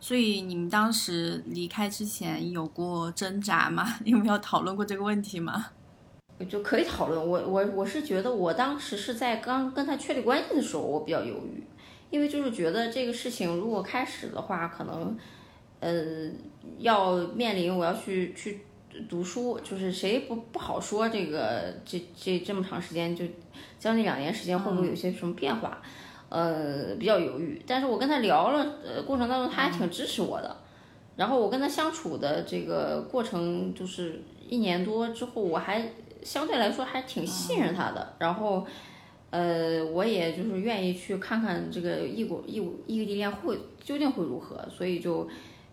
[0.00, 3.96] 所以你们当时离开之前有过挣扎吗？
[4.06, 5.66] 有没有讨论过这个问题吗？
[6.46, 7.18] 就可以讨论。
[7.18, 11.62] 我我我是觉得，我当时是在刚跟他确立关系的时候，我比较犹豫，
[12.10, 15.16] 因为就是觉得这个事情如果开始的话，可能，
[15.80, 16.30] 呃，
[16.78, 18.60] 要面临我要去去
[19.08, 23.24] 读书，就是谁不不好说这个这这这么长时间就
[23.78, 25.80] 将近两年时间会不会有些什么变化？
[26.28, 30.54] 呃，比较犹豫，但是我跟他聊了，呃，过程当中他还挺支持我的，
[31.16, 35.90] 然后我跟他相处的这个过程就是一年多之后，我还
[36.28, 38.66] 相对来说还挺信任他的，然后。
[39.30, 45.28] 呃，我也就是愿意去看看这个异国异异地恋会究竟会如何，所以就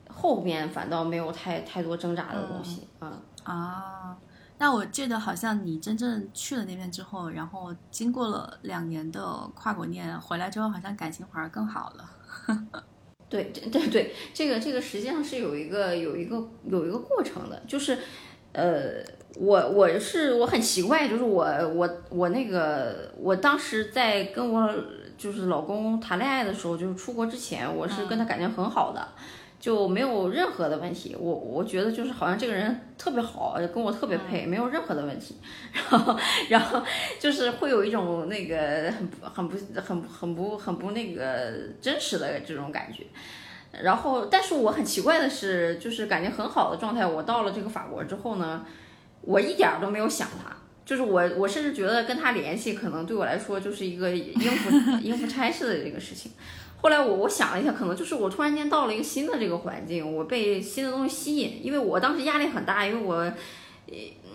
[0.09, 4.17] 后边反倒没有太太多挣扎的东西啊啊。
[4.57, 12.83] 那我记得好像你真正去了那边之后，然后经过了两年的跨国恋，回来之后好像感情反而更好了。
[13.29, 17.97] 对对对，这个这个实际上是有一个有一个有一个过程的，就是
[18.55, 19.15] 呃。
[19.37, 24.73] 我我是我很奇怪，就是我我我那个我当时在跟我
[25.17, 29.05] 就是老公谈恋爱的时候，就是出国之前，我是跟他感情很好的，
[29.59, 31.17] 就没有任何的问题。
[31.19, 35.35] 我我觉得就是好像这个人特别好，跟我特别配，没有任何的问题。
[35.73, 36.81] 然后 然后
[37.19, 43.03] 就是会有一种那个很很不很很不很不那个真实的这种感觉。
[43.83, 48.65] 然后但是我很奇怪的是，就是感觉很好的状态，我到了这个法国之后呢。
[49.27, 54.69] 我一点都没有想他，就是我，我甚至觉得跟他联系可能对我来说就是一个应付
[55.01, 56.31] 应付差事的这个事情。
[56.79, 63.33] 后来我我想了一下，可能就是我突然间到了一个新的这个环境，我被新的东西吸引，因为我当时压力很大，因为我，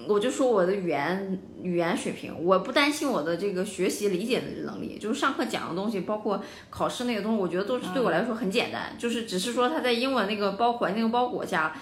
[0.09, 11.75] 我就说我的语言语言水平，我不担心我的这个学习理解的能力，就是上课讲的东西，包括考试那个东西，我觉得都是对我来说很简单，就是只是说他在英文那个包环境包裹下。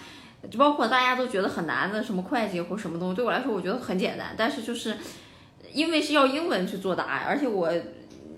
[0.49, 4.37] 就包括大家都觉得很难的什么会计或什么东西，对我来说我觉得很简单。
[4.39, 4.97] 但是就是
[5.73, 7.69] 因为是要英文去作答，而且我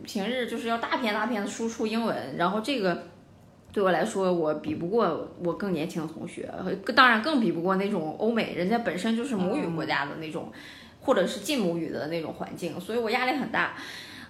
[0.03, 3.10] 平日就是要大片大片的输出英文，然后这个
[3.73, 6.53] 对我来说我比不过我更年轻的同学，
[6.95, 10.53] 当然更比不过那种欧美人家本身就是母语国家的那种，
[11.01, 13.75] 或者是近母语的那种环境，所以我压力很大。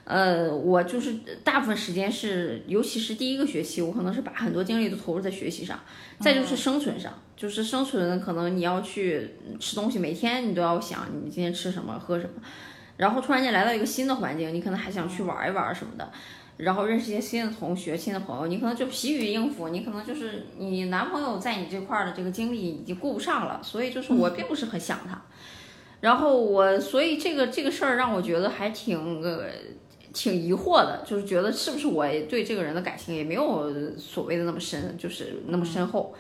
[0.04, 5.78] 呃，我就是大部分时间是，尤其是第一个学期，我可能是把很多精力都投入在学习上，
[6.18, 7.12] 再就是生存上。
[7.36, 12.42] 就是生存，可能你要去吃东西，每天你都要想你今天吃什么喝什么，
[12.98, 16.12] 然后突然间来到一个新的环境，你可能还想去玩一玩什么的，
[16.62, 25.20] 然后认识一些新的同学、新的朋友，你可能就疲于应付，你可能就是你男朋友在你这块儿的这个精力已经顾不上了，所以就是我并不是很想他，
[26.00, 29.46] 然后我所以这个这个事儿让我觉得还挺呃
[30.12, 36.14] 挺疑惑的，就是觉得是不是我对这个人的感情也没有所谓的那么深，就是那么深厚。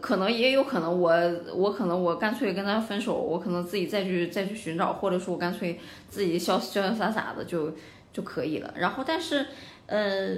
[0.00, 1.12] 可能也有可能，我
[1.54, 7.72] 我可能我干脆跟他分手，我可能自己再去再去寻找，或者说我干脆自己潇潇潇洒洒的就
[8.16, 8.72] 就可以了。
[8.78, 9.44] 然后，但是，
[9.84, 10.34] 呃，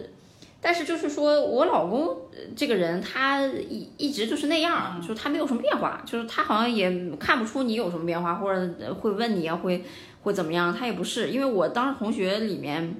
[0.60, 2.22] 但是就是说我老公
[2.56, 9.84] 这个人，他一一直就是那样，就是他没有什么变化，就是他好像也看不出你有什么变化，或者会问你啊，会
[10.22, 10.74] 会怎么样？
[10.74, 12.96] 他也不是，因为我当时同学里面。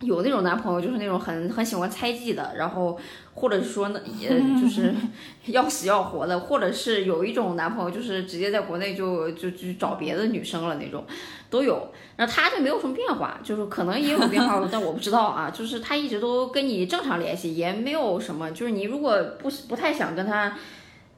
[0.00, 2.98] 有那种男朋友，就是那种很很喜欢猜忌的，然后
[3.34, 4.28] 或者说呢，也，
[4.60, 4.94] 就是
[5.46, 11.04] 要死要活的，或者是有一种男朋友，就是直接在国内就就就找别的女生了那种，
[11.50, 11.88] 都有。
[12.16, 15.50] 那他就没有什么变化，就是可能也有变化，但我不知道啊。
[15.50, 18.50] 就是他一直都跟你正常联系，也没有什么。
[18.52, 20.56] 就是你如果不不太想跟他。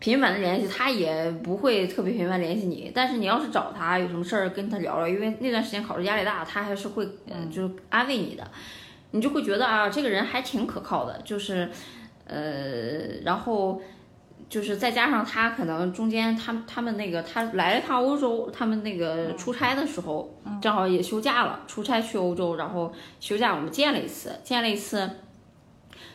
[0.00, 2.90] 频繁的联系，他也不会特别频繁联系你。
[2.92, 8.42] 但是你要是找他有什么事儿跟他聊聊，因为那段时间考试压力大，他还是会嗯，就是安慰你的。
[9.10, 11.20] 你就会觉得啊，这个人还挺可靠的。
[11.22, 11.70] 就是，
[12.24, 13.82] 呃，然后
[14.48, 25.10] 就是再加上他可能中间他他们那个他来了趟欧洲，他们那个出差的时候正好也休假了，出差去欧洲，然后休假我们见了一次，见了一次。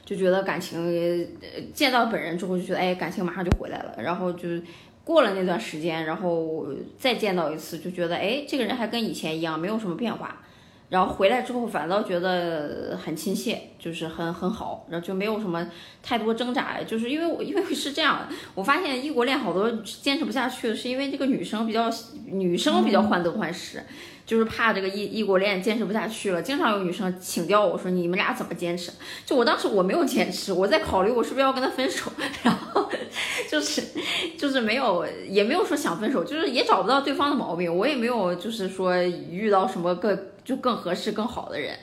[0.05, 1.27] 就觉得感情，
[1.73, 3.95] 见到本人之后就觉得，哎，感情马上就回来了。
[3.97, 4.47] 然后就
[5.03, 10.37] 过了那段时间，然后再见到一次，就觉得，哎，这个人还跟以前一样，没有什么变化。
[10.87, 15.67] 然后回来之后，反倒觉得很亲切，就是很很好，然后就没有什么
[16.03, 16.77] 太多挣扎。
[16.83, 21.89] 就是因为我因为是这样，我发现异国恋好多坚持不下去的是因为这个女生比较
[22.27, 23.83] 女生比较患得患失。
[24.25, 28.91] 就是怕这个异异国恋坚持不下去了，经常有女生请教我说你们俩怎么坚持？
[29.25, 32.11] 就我当时我没有坚持，我在考虑我是不是要跟他分手，
[32.43, 32.89] 然后
[33.49, 33.81] 就是
[34.37, 41.77] 就是没有也没有说想分手，就是也找不到对方的毛病，我也没有就是说遇到什么更就更合适更好的人。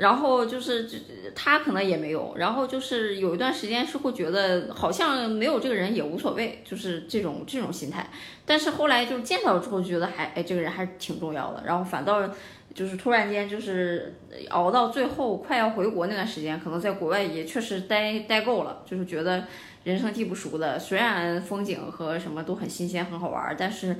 [0.00, 0.88] 然后就是，
[1.34, 2.32] 他可能也没有。
[2.36, 8.08] 然后就是有一段时间是会觉得好像没有这个人也无所谓，就是这种这种心态。
[8.46, 11.62] 但是后来就见到之后，觉得还哎这个人还是挺重要的。
[11.66, 12.26] 然后反倒
[12.72, 14.14] 就是突然间就是
[14.48, 19.44] 熬到最后快要回国那段时间，可能在国外也确实待待够了，就是觉得
[19.84, 23.94] 人生地不熟的，虽然风景和什么都很新鲜很好玩，但是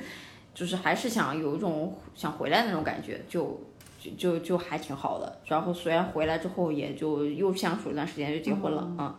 [0.55, 3.61] 就是还是想有一种想回来那种感觉，就。
[4.01, 9.18] 就就就还挺好的，然后虽然回来之后也就又相处一段时间就结婚了啊。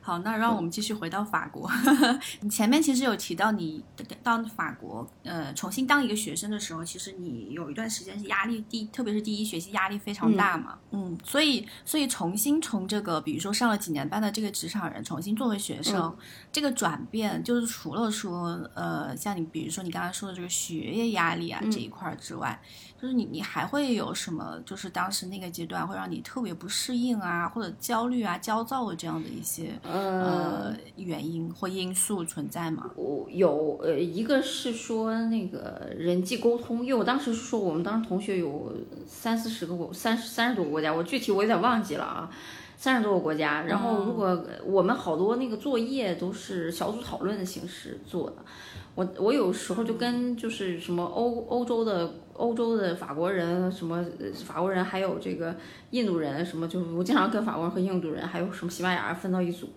[0.00, 1.70] 好，那让我们继续回到法国。
[2.40, 3.84] 你前面其实有提到你
[4.22, 10.78] 到法国，呃，重新当一个学生的时候，其实你有一段时间是压力第，特别是第一学期压力非常大嘛。
[10.92, 16.16] 嗯，所以所以重新从这个，比如说上了几年班的这个职场人，重新作为学生。
[16.58, 22.60] 这个转变，就是除了说，呃，像你，比如说你刚才说的这个学业压力啊这一块之外。
[23.00, 24.60] 就是你，你还会有什么？
[24.66, 32.90] 就是当时那个阶段会让你特别不适应啊，或者焦虑啊、焦躁的这样的一些呃原因或因素存在吗？
[32.96, 38.74] 我有呃，一个是说那个人际沟通，因为我当时是说我们当时同学有
[39.06, 42.28] 三四十个国，三三十多个国家，我具体我有点忘记了啊，
[42.78, 43.62] 三十多个国家。
[43.62, 48.36] 然后如果我们好多那个作业都是小组讨论的形式做的。
[48.94, 54.04] 我我有时候就跟就是什么欧欧洲的欧洲的法国人，什么
[54.44, 55.54] 法国人，还有这个
[55.90, 59.68] 印度人，什么就我经常跟法国人和印度人，还有什么西班牙人分到一组，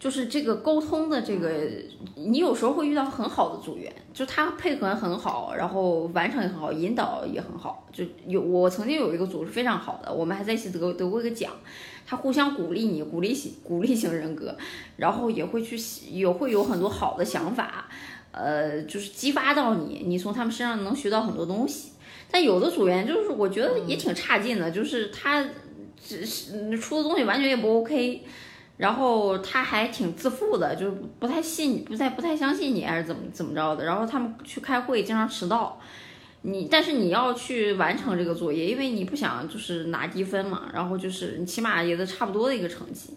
[0.00, 1.50] 就是这个沟通的这个，
[2.16, 11.52] 你有时候会遇到很好的组员，就他配合很好，然后完成也很好，引导也很好，就有我曾经有一个组是非常好的，我们还在一起得得过一个奖。
[12.06, 14.56] 他互相鼓励你，鼓励型鼓励型人格，
[14.96, 15.76] 然后也会去
[16.10, 17.86] 也会有很多好的想法，
[18.32, 21.90] 呃，就是激发到你，你从他们身上能学到很多东西。
[22.30, 25.46] 但有的组员就是我觉得也挺差劲的，就是他
[26.02, 28.24] 只是出的东西完全也不 OK，
[28.80, 33.84] 然后他还挺自负的，就不太信，不太不太相信你还是怎么怎么着的。
[33.84, 35.78] 然后他们去开会经常迟到。
[36.42, 43.10] 你但是你要去完成这个作业，因为你不想就是拿低分嘛，然后就是你起码也得差不多的一个成绩，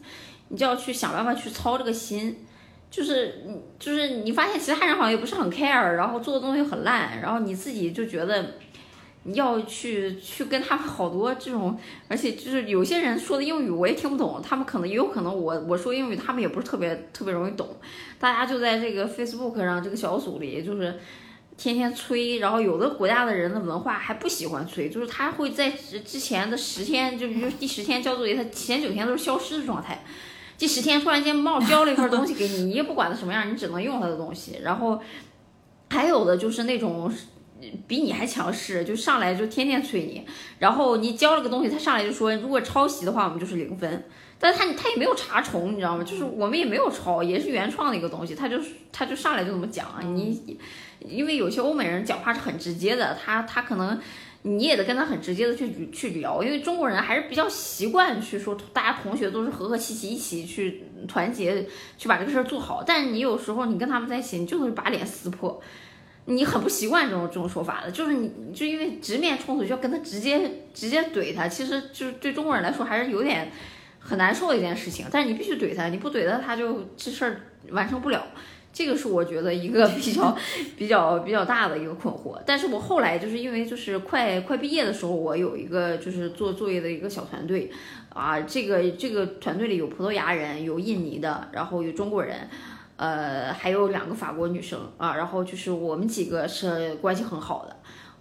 [0.50, 2.46] 你就要去想办法去操这个心，
[2.92, 8.56] 就是你就是你发现其他人好像也不是很 care，然后做的东西很烂，然后你自己就觉得
[9.26, 17.78] 要去去跟他们好多这种， 而且就是有些人说的英语我也听不懂，他们可能也有可能我我说英语他们也不是特别特别容易懂，
[18.20, 21.00] 大家就在这个 Facebook 上这个小组里就是。
[21.56, 30.04] 天天催，然后有的国家的人的文化还不喜欢催，就是他会在之前的十天，就比如第十天交作业，他前九天都是消失的状态，
[30.58, 34.62] 第十天突然间冒交了一份东西给你，你也不管他什么样，你只能用他的东西。
[34.64, 35.00] 然后
[35.92, 37.14] 还有的就是那种
[37.88, 40.26] 比你还强势，就上来就天天催你，
[40.60, 44.04] 然后你交了个东西，他上来就说如果抄袭的话，我们就是零分。
[44.40, 46.04] 但他他也没有查重，你知道吗？
[46.04, 48.60] 就是我们也没有抄，也是原创的一个东西，他就
[48.92, 50.58] 他就上来就这么讲啊你。
[51.00, 53.98] 因为有些欧美人讲话是很直接的，他他可能
[54.42, 61.66] 你也得跟他很直接的去去聊，因为中国人还是比较习惯去说大家同学都是和和气气一起去团结
[61.98, 65.62] 去把这个事儿做好，但是你有时候你跟他们在一起，你就会把脸撕破，
[66.26, 73.52] 你很不习惯这种这种说法的，就是你就因为直面冲突就要跟他直接直接怼他，其实就是对中国人来说还是有点
[74.00, 78.26] 很难受的一件事情，但是你必须怼他，你不怼他他就这事儿完成不了。
[78.76, 80.36] 这个是我觉得一个 比较
[80.76, 87.70] 比较比较大的一个困惑，但是我后来就是因为就是快快毕业的时候，我有一个就是做作业的一个小团队，
[88.10, 92.50] 啊，这个这个团队里有葡萄牙人，有印尼的，然后有中国人，
[93.04, 97.76] 呃，还有两个法国女生啊，然后就是我们几个是关系很好的。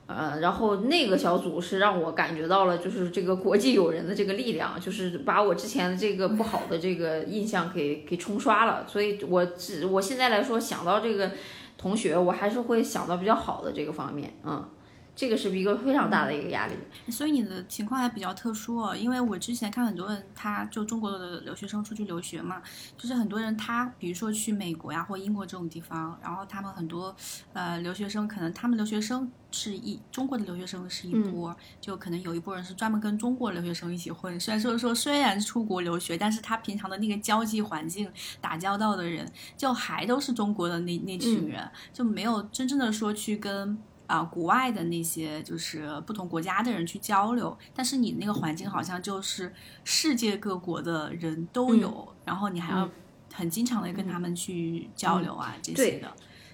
[0.09, 8.85] 呃，然后那个小组是让我感觉到了，就是这个国际友人的这个力量，就是把我之前的这个不好的这个印象给给冲刷了。
[8.89, 11.31] 所以，我只我现在来说想到这个
[11.79, 14.69] 同学，我还是会想到比较好的这个方面，嗯。
[15.15, 16.75] 这个是一个非常大的一个压力，
[17.11, 18.97] 所以你的情况还比较特殊哦。
[18.97, 22.63] 因为我之前看很多人，他就中国的留学生出去留学嘛，
[22.97, 27.15] 就是很多人他比如说去美国呀或英国这种地方，然后他们很多
[27.53, 34.41] 呃留学生可能他们留学生是一中国的留学生是一波，就可能有一波人是专门跟中国留学生一起混。
[34.41, 38.11] 虽然说说虽然出国留学，但是他平常的那个交际环境
[38.41, 43.79] 打交道的人，就还都是中国的那那群人，就没有真正的说去跟。
[44.13, 49.51] 啊，国外的那些就是不同国家的人去交流，但是你那个环境好像就是
[49.85, 52.87] 世界各国的人都有，然后你还要
[53.33, 56.13] 很经常的跟他们去交流啊这些的，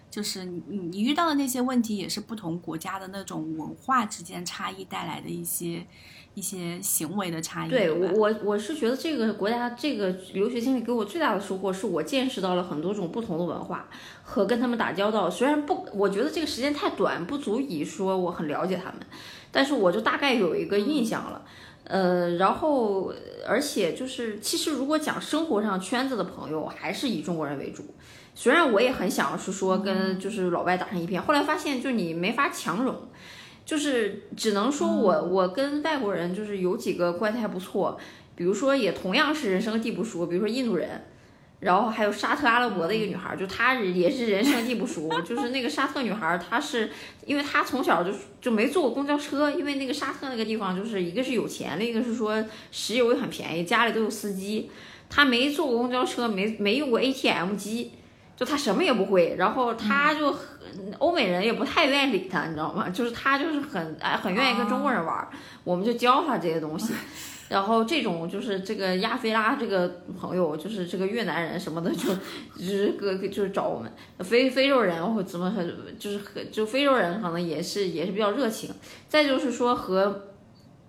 [0.09, 5.85] 就是你你遇到的那些问题也是不同国家的那种文化之间差异带来的一些。
[6.35, 7.71] 一些行为的差异。
[7.71, 13.89] 对我，我我是觉得这个国家这个留学经历给我最大的收获，是我见识到了很多种不同的文化
[14.23, 15.29] 和跟他们打交道。
[15.29, 19.01] 虽然不，我觉得这个时间太短，不足以说我很了解他们，
[19.51, 21.45] 但是我就大概有一个印象了。
[21.85, 23.13] 呃，然后
[23.47, 27.83] 而且就是，其实如果讲生活上圈子的朋友，还是以中国人为主。
[28.35, 32.95] 虽然我也很想是说跟就是老外打成一片，后来发现就你没法强融。
[33.69, 38.01] 就是只能说我我跟外国人就是有几个关系还不错，
[38.35, 41.05] 比如说也同样是人生地不熟，比如说印度人。
[41.61, 46.89] 然后还有沙特阿拉伯的一个女孩，就她也是人生地不熟，就是那个沙特女孩，她是
[47.27, 48.11] 因为她从小就
[48.41, 54.71] 就没坐过公交车，因为那个沙特那个地方就是一个是有钱，另一个是说石油也很便宜，家里都有司机，
[55.11, 57.91] 她没坐过公交车，没没用过 ATM 机，
[58.37, 60.33] 就她什么也不会，然后她就
[60.99, 62.89] 欧美人也不太愿意理他，你知道吗？
[62.93, 65.29] 就是他就是很哎很愿意跟中国人玩，
[65.65, 66.93] 我们就教他这些东西。
[67.49, 69.89] 然后这种就是这个亚非拉这个
[70.21, 72.15] 朋友，就是这个越南人什么的，就
[72.59, 75.67] 就是个就是找我们非非洲人或怎么很
[75.99, 78.69] 就是很就非洲人可能也是也是比较热情。
[79.09, 80.29] 再就是说和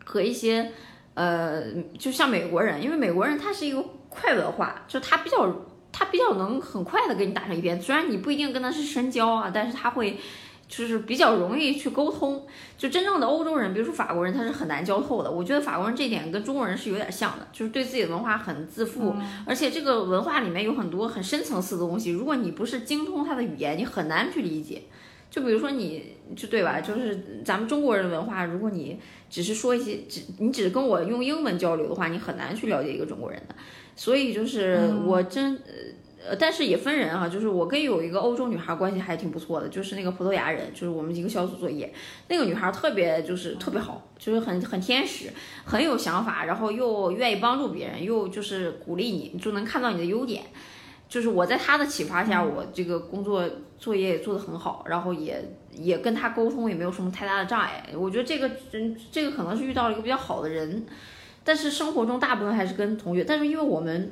[0.04, 0.74] 和一些
[1.14, 1.64] 呃，
[1.98, 5.50] 就像美国人，因为美国人他是一个快文化，就他比较
[5.92, 10.18] 他比较能很快的跟你打成一片，虽然你不一定跟他是深交啊，但是他会。
[10.70, 12.46] 就是比较容易去沟通，
[12.78, 15.32] 就真正的欧洲人，比如说法国人，他是很难交透的。
[15.32, 19.16] 我觉得法国人这点跟中国人是有点像的，就是对自己的文化很自负，
[19.48, 24.84] 而且这个文化里面有很多很深层次的东西，如果你不是精通他的语言，你很难去理解。
[25.32, 33.56] 就比如说你就对吧，就是咱们中国人的文化，如果你只是说一些，只你只跟我用英文交流的话，你很难去了解一个中国人的。
[34.00, 35.74] 所以就是我真呃。
[36.30, 41.91] 呃，但是也分人啊，就是我跟有一个欧洲女孩关系还挺不错的，就是那个葡萄牙人，就是我们一个小组作业，
[42.28, 45.30] 那个女孩特别就是特别好，就是很很天使，
[45.64, 50.43] 很有想法，然后又愿意帮助别人，又就是鼓励你，就能看到你的优点。
[51.08, 55.41] 就是我在她的启发下，我这个工作作业也做得很好，然后也
[55.72, 57.86] 也跟她沟通也没有什么太大的障碍。
[57.95, 60.86] 我觉得这个人这个可能是遇到了一个比较好的人，
[61.44, 64.12] 但是生活中大部分还是跟同学，但是因为我们。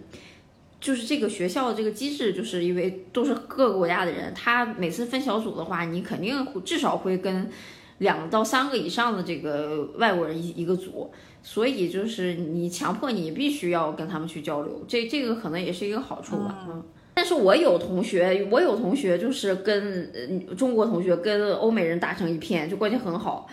[0.79, 7.49] 就是这个学校的这个机制，就是因为都是各个国家的人，他每次分小组的话，你肯定至少会跟
[7.97, 11.09] 两到三个以上的这个外国人一一个组，
[11.41, 16.67] 所以就是你强迫你必须要跟他们去交流，这这个可能也是一个好处吧。
[16.69, 16.83] 嗯。
[17.15, 23.47] 但是我有同学，我有同学就是跟中国同学跟欧美人打成一片，就关系很好。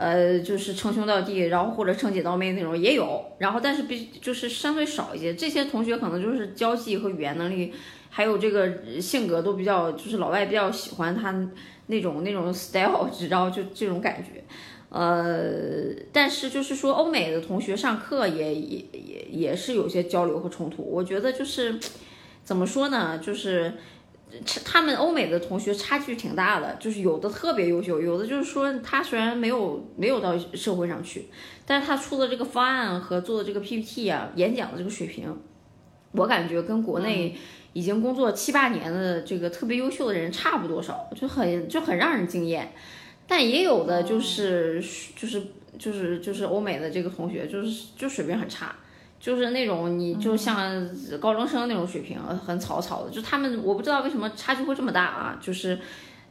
[0.00, 5.34] 呃，就是称兄道弟，然后或者称姐道妹那种也有，然后但是比就是相对少一些。
[5.34, 7.70] 这些同学可能就是交际和语言能力，
[8.08, 11.34] 还有这个性格都比较，就是老外比较喜欢他
[11.88, 14.42] 那种那种 style， 知道就这种感觉。
[14.88, 20.82] 呃，但是就是说欧美的同学上课也也也也是有些交流和冲突。
[20.82, 21.78] 我觉得就是
[22.42, 23.74] 怎么说呢，就是。
[24.64, 31.26] 他们欧美的同学差距挺大的，就是有的特别优秀，有的就是说他虽然没有没有到社会上去，
[31.66, 35.36] 但是他出的这个方案和做的这个 PPT 啊，演讲的这个水平，
[36.12, 37.36] 我感觉跟国内
[37.72, 42.72] 已经工作七八年的这个特别优秀的人差不多少，就很就很让人惊艳。
[43.26, 44.82] 但也有的就是
[45.14, 45.42] 就是
[45.78, 48.74] 就是就是欧美的这个同学，就是就水平很差。
[49.20, 50.88] 就是那种你就像
[51.20, 53.10] 高中生那种水平，很草草的。
[53.10, 55.38] 就他们，我不知道为什么差距会这么大啊。
[55.38, 55.78] 就是，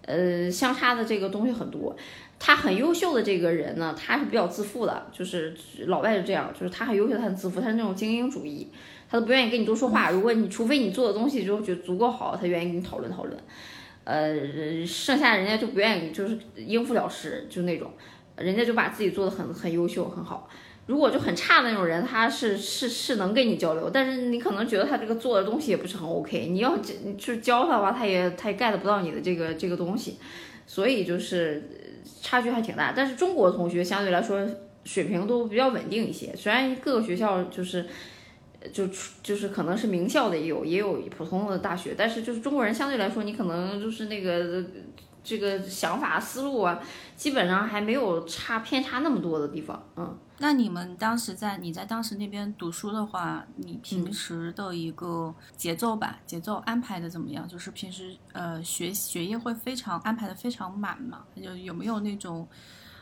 [0.01, 1.95] 呃，相差的这个东西很多。
[2.39, 5.05] 他很优秀的这个人呢，他是比较自负的。
[5.11, 8.67] 就是老外是这样，就是他很优秀，他很自负，他是那种精英主义，
[9.07, 10.09] 他都不愿意跟你多说话。
[10.09, 13.37] 如果你除非你做的东西就觉得足够好，他愿意跟你讨论讨论。
[14.05, 14.33] 呃，
[14.83, 17.91] 剩下人家就不愿意，就是应付了事，就那种，
[18.35, 20.49] 人家就把自己做的很很优秀，很好。
[20.89, 26.47] 如果就很差的那种人，他是是是能跟你交流，但是你可能觉得他这个做的东西也不是很 OK。
[26.47, 26.75] 你要
[27.15, 30.17] 去教他的话，他也他也 get 不到你的这个这个东西，
[30.65, 31.63] 所以就是
[32.23, 32.91] 差距还挺大。
[32.95, 34.43] 但是中国同学相对来说
[34.83, 37.85] 水平都比较稳定一些，虽然各个学校就是
[38.73, 38.87] 就
[39.21, 44.65] 就是可能是名校的也有，也有普通的大学，但是就是中国人相对来说，你可能就是那个。
[45.21, 46.81] 这个想法思路啊，
[47.15, 49.83] 基本上还没有差偏差那么多的地方。
[49.97, 57.47] 嗯，那你们当时在你在当时那边读书的话，你平时的一个节奏吧，节奏安排的怎么样？
[57.47, 61.23] 就是平时呃学学业会非常安排的非常满嘛？
[61.35, 62.47] 就有没有那种？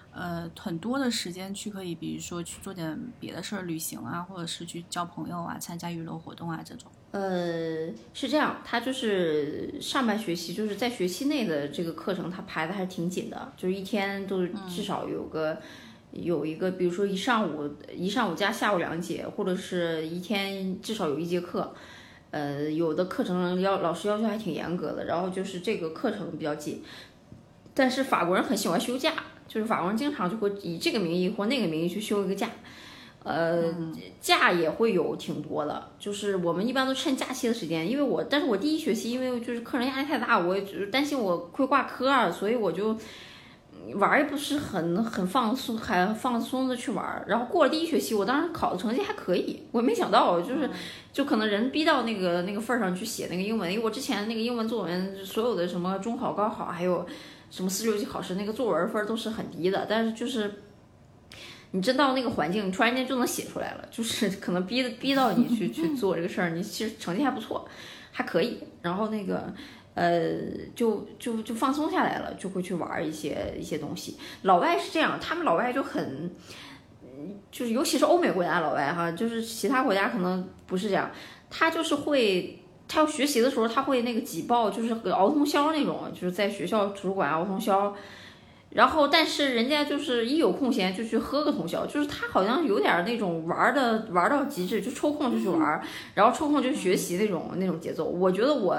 [0.10, 6.92] 呃，很多的时间去可以，比如说去做点别的事儿，旅行啊，或者是去交朋友啊，参加娱乐活动啊这种。
[7.12, 15.62] 呃，是这样，他就是上半学期就是在学期内的这个课程，他排的还是挺紧的，就是一天都至少有个
[16.18, 21.74] 有一个，比如说一上午一上午加下午两节，或者是一天至少有一节课。
[22.32, 26.84] 呃，有的课程要老师要求还挺严格的，然后就是这个课程比较紧，
[27.74, 29.14] 但是法国人很喜欢休假。
[29.48, 32.50] 就是法国人经常就会以这个名义或那个名义去休一个假，
[33.24, 33.74] 呃，
[34.20, 35.90] 假也会有挺多的。
[35.98, 42.94] 就是我们一般都趁假期的时间，因为我，但是我第一学期因为就是课程压力太大，我就是担心我会挂科啊，所以我就，
[43.96, 47.26] 玩儿也不是很很放松，还放松的去玩儿。
[47.28, 50.70] 然后过了第一学期，我当时考的成绩还可以，我没想到，就是
[51.12, 57.06] 就可能人逼到那个那个份儿上去写那个英文，因为我之前那个英文作文所有的什么中考、高考，还有
[57.50, 60.64] 什么四六级考试那个作文分儿都是很低的，但是就是。
[61.72, 67.68] 你真到那个环境，你突然间就能写出来了，就是可能逼的逼到你去去做这个事儿，你其实成绩还不错，
[68.10, 68.58] 还可以。
[68.82, 69.54] 然后那个
[69.98, 70.38] 呃，
[70.76, 74.16] 就就就放松下来了，就会去玩一些一些东西。
[74.44, 76.30] 老外是这样，他们老外就很，
[77.52, 81.10] 就是尤其是欧美国家老外哈，就是其他国家可能不是这样，
[81.50, 82.60] 他就是会。
[82.90, 87.94] 他要学习的时候，他会那个挤爆，就是熬通宵那种，就是在学校图书馆熬通宵，
[88.70, 95.82] 然后，但是人家就是一有空闲就去喝个通宵，就是他好像有点那种玩的玩到极致，就抽空就去玩，
[96.14, 98.06] 然后抽空就学习那种那种节奏。
[98.06, 98.78] 我觉得我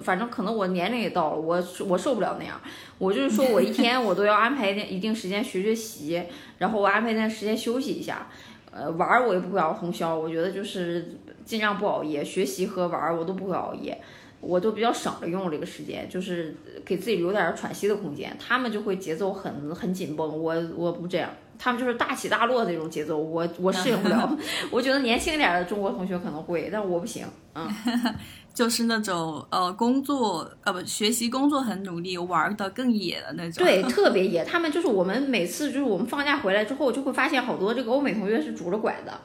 [0.00, 2.58] 反正可能我年龄也到了，我我受不了那样。
[2.98, 6.22] 我就是说我一天我都要安排一定一定时间学学习，
[6.58, 8.28] 然后我安排一段时间休息一下。
[8.70, 11.16] 呃，玩我也不会熬通宵，我觉得就是
[11.46, 13.98] 尽量不熬夜，学习和玩我都不会熬夜。
[14.46, 18.36] 我都比较省着用这个时间，就是给自己留点喘息的空间。
[18.38, 24.38] 他们就会节奏很很紧绷，我我不这样，他们就是大起大落的这种节奏，我我适应不了。
[24.70, 27.26] 我觉得年轻一点的中国同学可能会，但我不行。
[27.54, 27.66] 嗯，
[28.54, 33.64] 就是那种呃工作呃不学习工作很努力，玩的更野的那种。
[33.64, 34.44] 对， 特别野。
[34.44, 39.20] 他们就是我们每次就是我们放假回来之后，就会发现好多这个欧美同学是拄着拐的，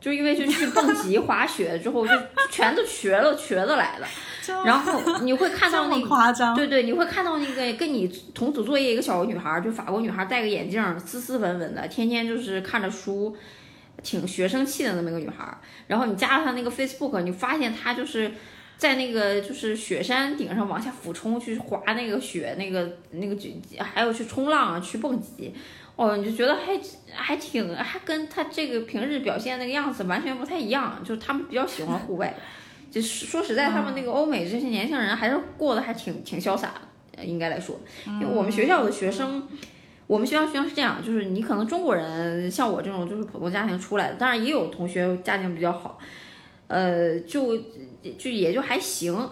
[0.00, 2.12] 就因为就去蹦极、滑雪之后，就
[2.50, 4.06] 全都瘸了瘸的来了。
[4.64, 6.08] 然后你会看到那个，
[6.54, 13.36] 对对，你会看到那个跟你同组作业一个小女孩，就法国女孩，戴个眼镜，斯斯文文的，天天就是看着书，
[14.02, 15.56] 挺学生气的那么一个女孩。
[15.86, 18.32] 然后你加了她那个 Facebook，你发现她就是
[18.76, 23.36] 在那个就是雪山顶上往下俯冲去滑那个雪，那个那个
[23.78, 25.54] 还有去冲浪、去蹦极，
[25.96, 26.78] 哦，你就觉得还
[27.14, 32.34] 还挺还跟她这个平日表现那个样子完全不太一样，就是他们比较喜欢户外。
[32.94, 36.74] 就说实在，他们那个欧美这些年轻人还是过得还挺挺潇洒
[37.16, 37.80] 的，应该来说。
[38.06, 39.48] 因为我们学校的学生，
[40.06, 45.98] 我们学校学生是这样，就是你可能中国人像我这种就是普通家庭出来的，当然也有同学家庭比较好，
[46.68, 47.58] 呃，就
[48.16, 49.28] 就也就还行。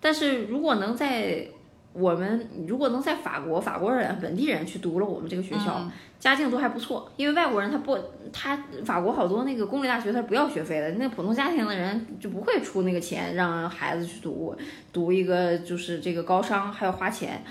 [0.00, 1.48] 但是如果能在
[1.92, 5.90] 我们如果能在法国，法国人本地人去读了我们这个学校。
[6.20, 7.98] 家境都还不错，因为外国人他不，
[8.30, 14.54] 他法国好多那个公立大学他是不要学费的，那普通家庭的人就不会出那个钱让孩子去读，
[14.92, 17.42] 读一个就是这个高商还要花钱，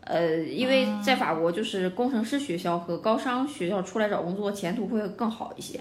[0.00, 5.78] 呃，因为在法国就是工程师学校和高商学校出来找工作前途会更好一些，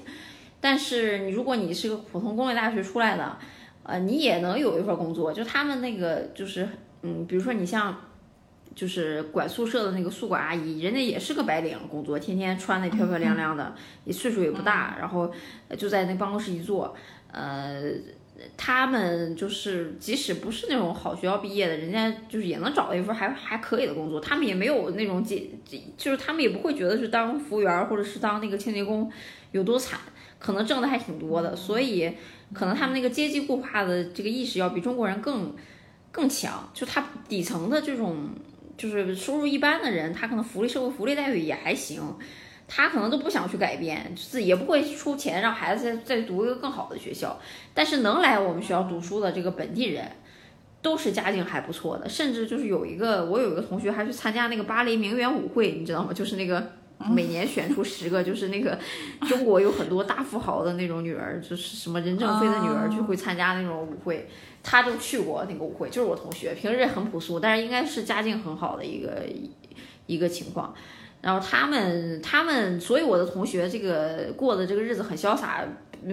[0.62, 3.36] 但是你如果你是个普通公立大学出来的，
[3.82, 6.70] 呃，你也能有一份工作，就他们那个就是
[7.06, 7.96] 嗯，比如说你像。
[8.74, 15.32] 就是管宿舍的那个宿管阿姨，人家也是个白领工作，天天穿的漂漂亮亮的，也岁数也不大，然后
[15.78, 16.94] 就在那办公室一坐，
[17.32, 17.94] 呃，
[18.58, 25.48] 他们就是即使不是那种好学校毕业的，人家就是也能找到一份还还可以的工作，他们也没有那种解，
[25.96, 29.10] 就是他们也不会觉得是当服务员或者是当那个清洁工
[29.54, 30.02] 有多惨，
[30.38, 32.12] 可能挣的还挺多的，所以
[32.52, 35.56] 可能他们那个阶级固化的这个意识要比中国人更
[36.16, 38.30] 更强，就他底层的这种。
[38.78, 42.02] 就是收入一般的人，他可能福利社会福利待遇也还行，
[42.68, 47.40] 他可能都不想去改变，自己也不会出钱让孩子再再读一个更好的学校。
[47.74, 50.12] 但是能来我们学校读书的这个本地人，
[50.82, 56.12] 都是家境还不错的，甚至就是有一个我有一个同学还去参加那个巴黎名媛舞会，你知道吗？
[56.12, 56.74] 就是那个
[57.10, 58.78] 每年选出十个，就是那个
[59.26, 64.28] 中国有很多大富豪的那种女儿，就是什么任正非的女儿就会参加那种舞会。
[64.68, 69.24] 他就去过那个舞会，就是我同学，平时很朴素，但是应该是家境很好的一个
[70.08, 70.74] 一个情况。
[71.22, 75.64] 然后他们他们，所以我的同学这个过的这个日子很潇洒，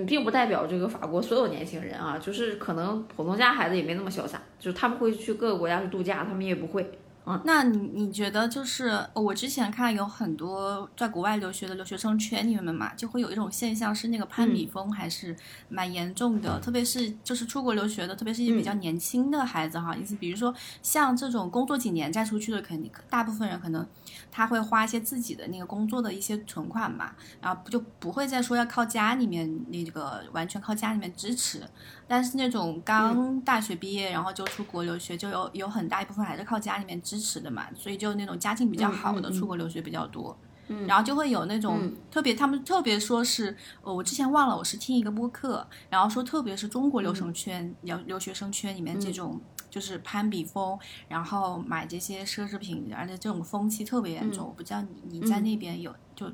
[0.07, 6.91] 并不代表这个法国所有年轻人啊，就是可能普通家孩子也没那么潇洒，就是他们会去各个国家去度假，他们也不会。
[7.25, 15.37] 啊，那你你觉得就是我之前看有很多在国外留学的留学生圈里面嘛，就会有一种现象是那个攀比风还是
[15.69, 20.53] 蛮严重的，特别是就是出国留学的，特别是一些比较年轻的孩子哈，意思比如说
[20.83, 23.87] 像这种工作几年再出去的，肯定大部分人可能
[24.33, 31.61] 他会花一些自己的那个工作的一些存款嘛，然后不就不会再说要靠家里面那个完全靠家里面支持。
[32.09, 40.37] 但是那种刚大学毕业，然后就出国留学，就有有很大一部分还是靠家里面支持的嘛，所以就那种家境比较好的出国留学比较多。
[40.69, 49.41] 嗯，然后就会有那种特别，他们特别说是，呃，我之前忘了，我是听一个播客，然后说特别是中国留学生圈、留留学生圈里面这种
[49.73, 54.47] 就是攀比风，然后买这些奢侈品，而且这种风气特别严重。
[54.47, 56.31] 我不知道你你在那边有就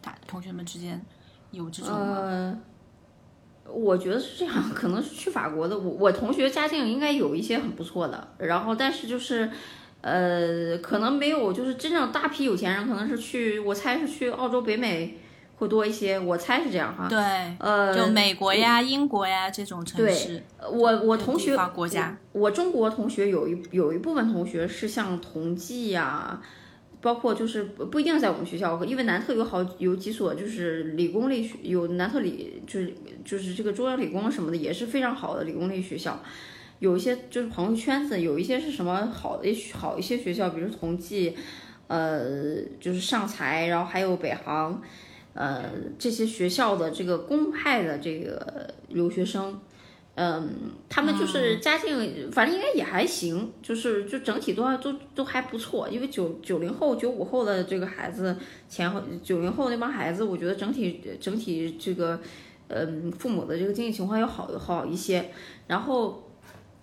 [0.00, 1.04] 大同学们之间
[1.50, 2.58] 有这种吗？
[3.70, 9.50] 我觉得是这样，可能是去法国的，我我同学家境应该有一些很不错的，然后但是就是，
[10.00, 15.18] 呃，可能没有就是真正大批有钱人，可能是去，我猜是去澳洲、北美
[15.58, 17.08] 会多一些，我猜是这样哈。
[17.08, 17.18] 对，
[17.58, 20.42] 呃，就美国呀、英国呀这种城市。
[20.70, 26.40] 我我同学国家，我中国同学有一有一部分同学是像同济呀。
[27.00, 32.92] 包括就是不不一定在我们学校，因为南特有好有几所就是理工类学，有南特理就是
[33.24, 36.20] 就是这个中央理工什么的也是非常好的理工类学校，
[36.80, 41.36] 有一些就是朋友圈子有一些是什么好的好一些学校，比如同济，
[41.86, 44.82] 呃就是上财，然后还有北航，
[45.38, 45.64] 呃
[45.98, 49.60] 这些学校的这个公派的这个留学生。
[50.20, 55.88] 嗯，他们就是家境，反正应该也还行，就是就整体都还都都还不错。
[55.88, 58.36] 因为九九零后、九五后的这个孩子，
[58.68, 62.20] 前后九零后那帮孩子，我觉得整体整体这个，
[62.66, 65.30] 嗯，父母的这个经济情况要好好一些。
[65.68, 66.28] 然后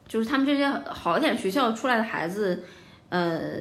[0.08, 2.64] 就是他们这些好一点学校出来的孩子，
[3.10, 3.51] 呃，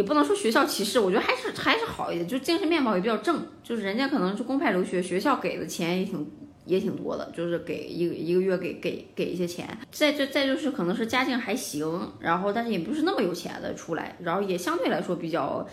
[0.00, 6.26] 也不能说学校歧视，我觉得还是还是好一点，就精神面貌也比较正，就是人家可能是公派留学，学校给的钱也挺。
[6.66, 15.66] 也挺多的，就是给一个一个月给给给一些钱，再就再就是可能是家境还行，然后但是也不是那么有钱的出来，然后也相对来说比较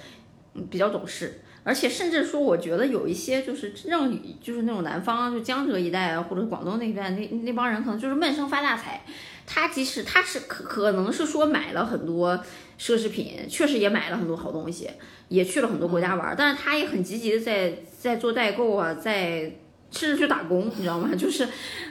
[0.71, 9.03] 比较懂事，而且甚至说我觉得有一些就是真正就是那种南方就江浙一带啊或者广东那边那那帮人可能就是闷声发大财，
[9.45, 12.39] 他即使他是可可能是说买了很多
[12.80, 14.89] 奢侈品，确实也买了很多好东西，
[15.30, 19.51] 也去了很多国家玩，但是他也很积极的在在做代购啊，在。
[19.89, 21.09] 甚至去打工，你知道吗？
[21.17, 21.47] 就是，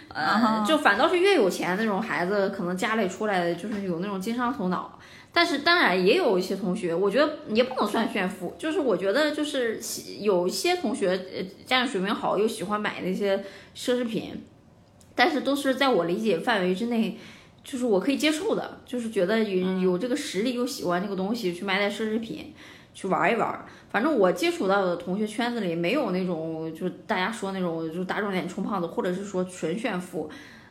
[0.08, 4.98] 呃，就反倒是越有钱那种孩子，可能家里出来的就是有那种经商头脑。
[5.32, 9.80] 但是当然也有一些同学，我觉得也不能算炫富，就是我觉得就是
[10.20, 13.38] 有一些同学，呃，家长水平好，又喜欢买那些
[13.74, 14.44] 奢侈品，
[15.14, 17.16] 但是都是在我理解范围之内，
[17.66, 22.54] 就是我可以接受的，就是觉得有有这个实力又喜欢这个东西，去买点奢侈品。
[22.98, 30.30] 去玩一玩，反正我接触到的同学圈子里没有那种，就是大家说那种，就打肿脸充胖子，或者是说纯炫富，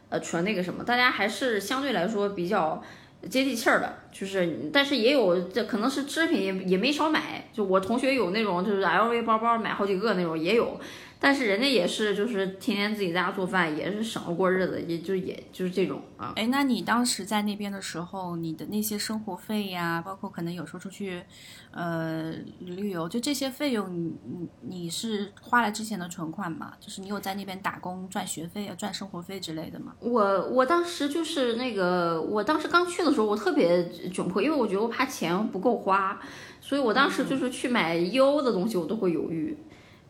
[0.10, 2.82] 呃，纯那个什么，大家还是相对来说比较
[3.30, 10.80] 接地气儿的，就是，但是也有这可能是奢侈品也也没少买，就我同学有那种就是 LV 包包买好几个那种也有。
[11.20, 16.34] 但是人家也是，就是天天自己在家做饭，也是省着过日子，也就也就是这种啊。
[16.36, 21.24] 哎，那你当时在那边的时候，你的那些生活费呀，包括可能有时候出去，
[21.72, 26.74] 呃，旅游，就这些费用，你你你是花了之前的存款吗？
[26.80, 29.96] 就是你有在那边打工赚学费啊，赚生活费之类的吗？
[30.02, 36.20] 我我当时就是那个，我当时刚去的时候，我特别窘迫，因为我觉得我怕钱不够花，
[36.62, 39.58] 所以我当时就是去买优的东西，我都会犹豫。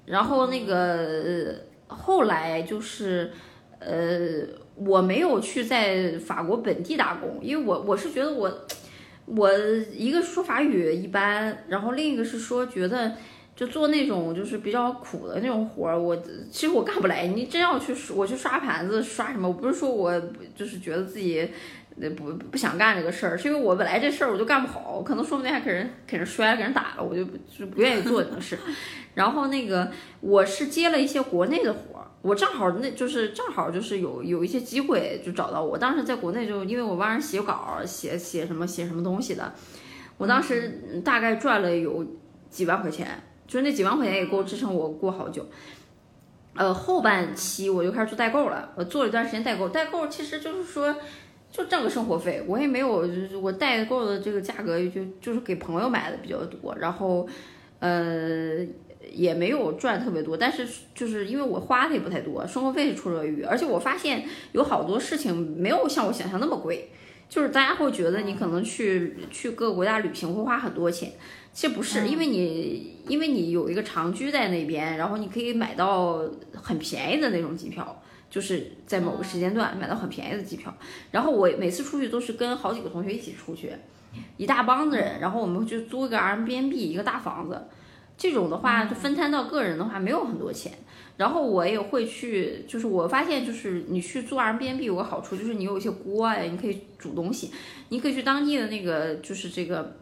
[0.05, 1.55] 然后那个
[1.87, 3.31] 后来就是，
[3.79, 4.41] 呃，
[4.75, 8.51] 我没有去在法国本地打工，因为我我是觉得我，
[9.25, 9.51] 我
[9.91, 13.13] 一个说法语一般，然后另一个是说觉得
[13.55, 16.15] 就做那种就是比较苦的那种活儿，我
[16.51, 17.27] 其实我干不来。
[17.27, 20.21] 你真要去我去刷盘子刷什么，我不是说我
[20.55, 21.49] 就是觉得自己。
[21.97, 27.23] 那不不想干这个事儿，是因为我本来这事儿我就干不好，可能说不定还给人给人摔了，给人打了，我就
[27.57, 28.57] 就不愿意做这个事。
[29.15, 29.89] 然后那个
[30.19, 35.77] 我是接了一些国内的活儿，我正好那就是正好就是有有一些机会就找到我。
[35.77, 39.53] 当时在国内就因为我帮人写稿，写写什么写什么东西的，
[40.17, 42.05] 我当时大概赚了有
[42.49, 43.07] 几万块钱，
[43.47, 45.47] 就是那几万块钱也够支撑我过好久。
[46.55, 50.93] 呃，后半期我就开始做代购了，我做了一段时间代购，代购其实就是说。
[51.55, 57.25] 就挣个生活费，我也没有，就是我代购的这个价格就就是给朋友买的比较多，然后，
[57.79, 58.57] 呃，
[59.13, 66.89] 也没有赚特别多，但是就是因为我花的也不太多，生活费是绰绰有余，而且我发现有好多事情没有像我想象那么贵，
[67.29, 71.13] 就是大家会觉得你可能去去各个国家旅行会花很多钱，
[71.53, 76.21] 其实不是，因为你因为你有一个长居在那边，然后你可以买到
[76.53, 78.01] 很便宜的那种机票。
[78.35, 80.75] 就是在某个时间段买到很便宜的机票，
[81.09, 83.71] 然后我每次出去都是跟好几个同学一起出去，
[84.35, 87.65] 一大帮子人，然后我们就租一个 Airbnb 一个大房子，
[88.17, 90.73] 这种的话就分摊到个人的话没有很多钱，
[91.15, 97.51] 然后我也会去，就是我发现就是你去租 Airbnb 有个好处就是你有一些锅呀，你可以煮东西，
[97.87, 99.95] 你可以去当地的那个就是这个。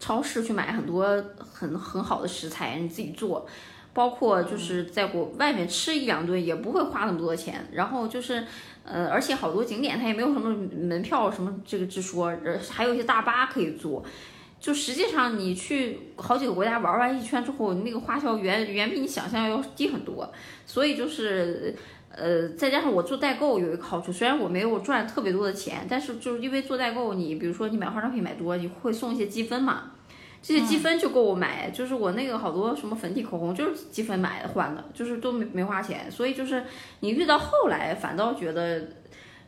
[0.00, 1.06] 超市去买很多
[1.38, 3.46] 很很好的食材，你自己做。
[3.94, 8.44] 包括就是在国外面吃一两顿也不会花那么多钱，然后就是，
[8.84, 14.04] 呃，而且好多景点它也没有什么门票什么这个之说，呃，还有一些大巴可以坐，
[14.60, 20.30] 就实际上你去好几个国家玩完一圈之后，那个花销远远比你想象要低很多，
[20.66, 21.74] 所以就是。
[22.16, 29.90] 呃，再加上我做代购有一个好处，虽然我没有赚特别多的钱，但是就是因为做代购，你比如说你买化妆品买多，你会送一些积分嘛，
[30.46, 36.62] 这些积分就够我买，就是我那个好多什么粉底口红就是积分买的换的，就是都没没花钱，所以就是
[37.00, 38.78] 你遇到后来反倒觉得，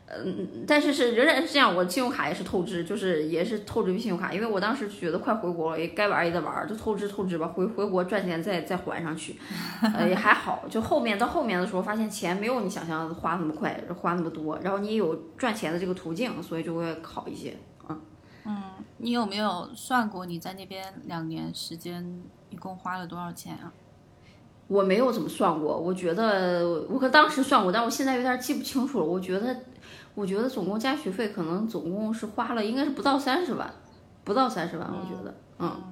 [0.06, 9.38] 嗯，但是是仍然是这样，我信用卡也是透支，就是也是透支信用卡，因为我当时觉得快回国了，也该玩也得玩，就透支透支吧，回回国赚钱再再还上去，
[9.94, 17.54] 呃也还好，就后面到后面的时候发现钱没有你想象的花那么快，花那么多，然后你也有赚钱的这个途径，所以就会好一些。
[18.98, 23.72] 你有没有算过你在那边两年时间一共花了多少钱啊？
[24.68, 29.04] 我没有怎么算过，我觉得我可当时算过，但我现在有点记不清楚了。
[29.04, 29.56] 我觉得，
[30.14, 33.72] 我觉得总共加学费可能总共是花了，应该是不到三十万，
[34.24, 35.82] 不到三十万，我觉得，嗯，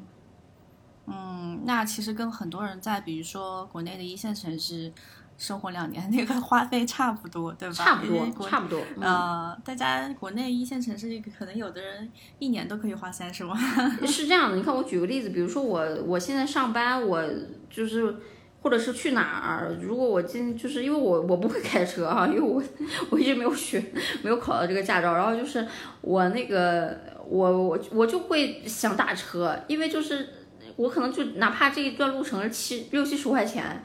[1.07, 4.93] 嗯，那其实跟很多人在比如说国内的一线城市
[5.37, 7.75] 生活两年，那个花费差不多，对吧？
[7.75, 12.09] 差不多，差不多，嗯呃，大家国内一线城市可能有的人
[12.39, 13.59] 一年都可以花三十万。
[14.07, 17.23] 是这样的，你看我举个例子，比如说我我现在上班，我
[17.69, 18.17] 就是
[18.63, 22.63] 或者是去哪儿，如果我今就是因为我我不会开车哈、因为我
[23.11, 23.85] 我一直没有学，
[24.23, 25.67] 没有考到这个驾照，然后就是
[26.01, 30.29] 我那个我我我就会想打车，因为就是
[30.77, 33.83] 我可能就哪怕这一段路程是七六七十块钱。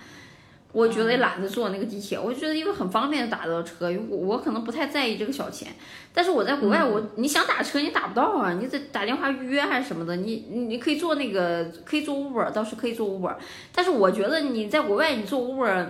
[0.71, 5.67] 我觉得也懒得坐那个地铁，我就觉得因为很方便打到车，我我可能不太在意这个小钱，
[6.13, 13.33] 但是我在国外，我你想打车你打不到啊，你得打电话预约还是什么的，你你你可以坐那个可以坐 Uber，倒是可以坐 Uber，
[13.73, 15.87] 但是我觉得你在国外你坐 Uber，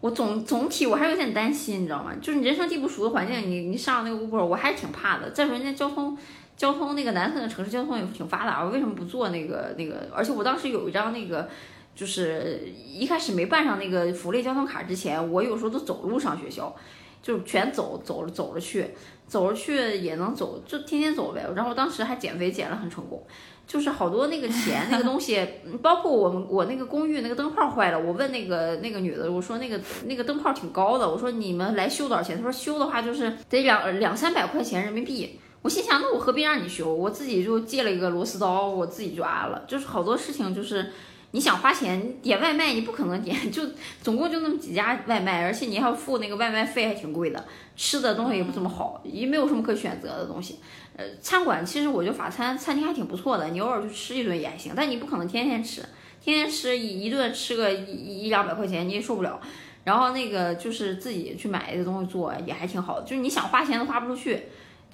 [0.00, 2.12] 我总总体我还是有点担心，你知道吗？
[2.22, 5.28] 就是你人生地不熟的环境，你你上那个 Uber，我还是挺怕的。
[5.30, 6.16] 再说人家交通
[6.56, 10.08] 交通那个南方的城市交通也挺发达，我为什么不做那个那个？
[10.14, 11.48] 而且我当时有一张那个。
[11.94, 12.60] 就是
[12.92, 16.74] 一开始没办上那个福利交通卡之前，我有时候都走路上学校，
[17.22, 18.90] 就全走走着走着去，
[19.28, 21.46] 走着去也能走，就天天走呗。
[21.54, 23.24] 然后当时还减肥减了很成功，
[23.66, 25.46] 就是好多那个钱那个东西，
[25.80, 32.36] 包括我们我那个公寓那个灯泡坏了，我问那个那个女的，我说那个那个灯泡挺高的，我说你们来修多少钱？
[32.36, 35.38] 她说修的话就是得两两三百块钱人民币。
[35.62, 36.92] 我心想，那我何必让你修？
[36.92, 39.64] 我自己就借了一个螺丝刀，我自己就安了。
[39.68, 40.90] 就是好多事情就是。
[41.34, 43.60] 你想花钱点外卖，你不可能点，就
[44.00, 47.44] 总共就那么几家外卖，而且你还要付那个外卖费，还挺贵的。
[47.74, 50.60] 吃的东西也不怎么好，也没有什么可选择的东西。
[50.96, 55.84] 呃，餐馆其实我觉得法餐餐厅还挺不错的，你偶尔去吃一顿也还行，但你不可能天天吃，
[56.22, 59.40] 天天吃一一顿吃个一一两百块钱你也受不了。
[59.82, 64.44] 然后那个就是自己去买的东西做也还挺好的，就是你想花钱都花不出去。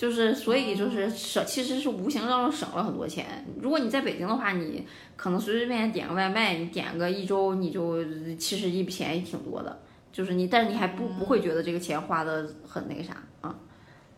[0.00, 3.44] 就是，所以就是省，其实是无形当中省了很多钱。
[3.60, 8.02] 如果你在北京的话，你可能随随便便点个外卖，你点个一周，你就
[8.36, 9.78] 其实一笔钱也挺多的。
[10.10, 13.54] 就是你，但是你还不不会觉得这个钱花的很那个啥啊？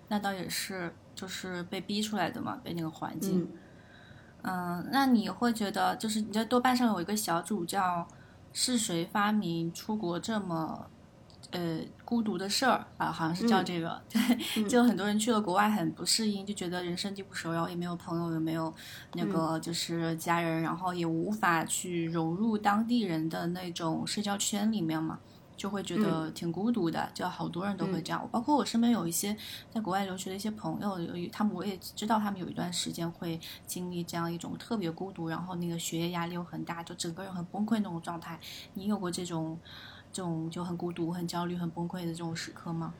[0.06, 3.50] 那倒也是，就是被逼出来的嘛，被那个环境。
[4.42, 8.06] 嗯，那你会觉得，就是你在豆瓣上有一个小组叫
[8.54, 10.86] “是谁发明出国这么”。
[11.52, 14.00] 呃，孤独的事儿啊，好像是叫这个。
[14.08, 18.72] 对，就很多人去了国外很不适应，就觉得人生地不熟，然后也没有朋友，也没有
[19.12, 25.18] 那个就是家人，然后也无法去融入当地人的那种社交圈里面嘛，
[25.54, 27.10] 就会觉得挺孤独的。
[27.12, 29.36] 就好多人都会这样，包括我身边有一些
[29.70, 38.40] 在国外留学的一些朋友，有他们我也知道他们有一段时间会经历这样一种特别孤独，然后那个学业压力又很大，就整个人很崩溃那种状态。
[38.72, 39.58] 你有过这种？
[40.12, 42.92] 这种就很孤独、很焦虑、很崩溃的这种时刻吗？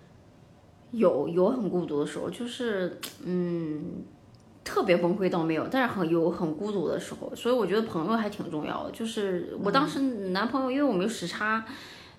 [0.90, 4.02] 有有很孤独的时候，就是嗯，
[4.64, 8.90] 特别崩溃倒没有，但是很有很孤独的时候，所以我觉得朋友还挺重要的。
[8.90, 10.00] 就是我当时
[10.30, 11.64] 男朋友，因为我们有时差，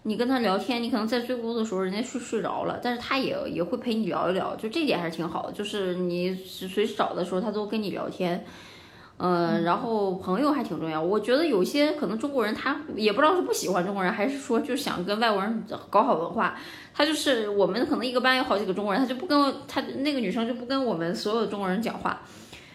[0.04, 5.52] 你跟他聊天，你可能在最孤独的时候，人家睡睡着了，但是他也也会陪你聊一聊，就这点还是挺好的。
[5.54, 8.46] 就是你随时找的时候，他都跟你聊天。
[9.18, 11.02] 嗯，然后朋友还挺重要。
[11.02, 16.56] 我觉得有些可能中国人他也不知道是不喜欢中国人，还是说就想跟外国人搞好文化。
[16.94, 22.22] 他就是我们可能一个班有好几个中国人，他就不跟他那个女生就不跟我们所有的中国人讲话。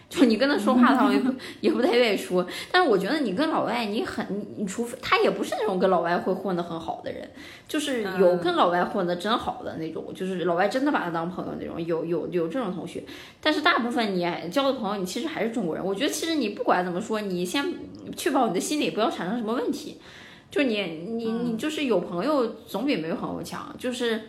[0.09, 2.43] 就你跟他说话的话，也不也不太愿意说。
[2.71, 4.25] 但是我觉得你跟老外，你很，
[4.57, 7.29] 你除非他也不是那种跟老外会混得很好的人，
[7.67, 13.03] 就是有跟老外混得真好的那种，就是老外真的把他当朋友那种，有有有这种同学。
[13.39, 15.85] 但是大部分你交的朋友，你其实还是中国人。
[15.85, 17.71] 我觉得其实你不管怎么说，你先
[18.17, 20.01] 确保你的心理不要产生什么问题。
[20.49, 23.71] 就你你你就是有朋友总比没有朋友强。
[23.77, 24.19] 就是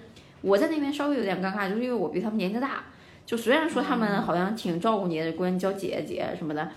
[0.42, 2.84] 我在那边稍微有点尴尬，就是因为我比他们年纪大。
[3.30, 6.68] 就虽然说他们好像挺照顾你，管你叫姐姐什么的，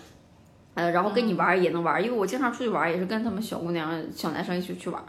[0.76, 5.04] 呃，然后跟你玩也能玩，因为我经常出去玩也是跟他们小姑娘、小男生一起去玩。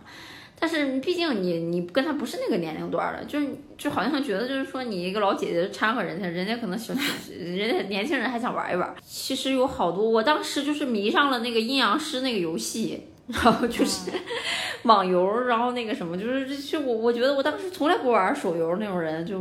[0.58, 6.94] 但是毕竟你你跟他不是那个年龄段的，就是就好像觉得就是说你一个老姐姐掺和人家，人家可能小
[7.38, 8.94] 人家年轻人还想玩一玩。
[9.02, 13.02] 其实有好多，我当时就是迷上了那个阴阳师那个游戏。
[13.26, 14.10] 然后就是
[14.84, 19.38] 网游，然后那个什么，就是就我我觉得我当时从来不玩手游那种人，就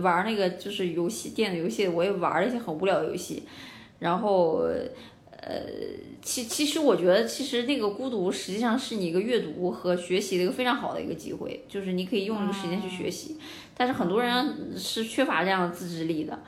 [0.00, 3.42] 玩那个就是游戏电子游戏，我也玩了一些很无聊的游戏。
[3.98, 4.64] 然后
[5.42, 5.62] 呃，
[6.22, 13.36] 其其实我觉得其实那个孤独实际上是你一个阅读和学习的一个非常好的一个机会，就是你可以用这个时间去学习。
[13.76, 16.38] 但是很多人是缺乏这样的自制力的。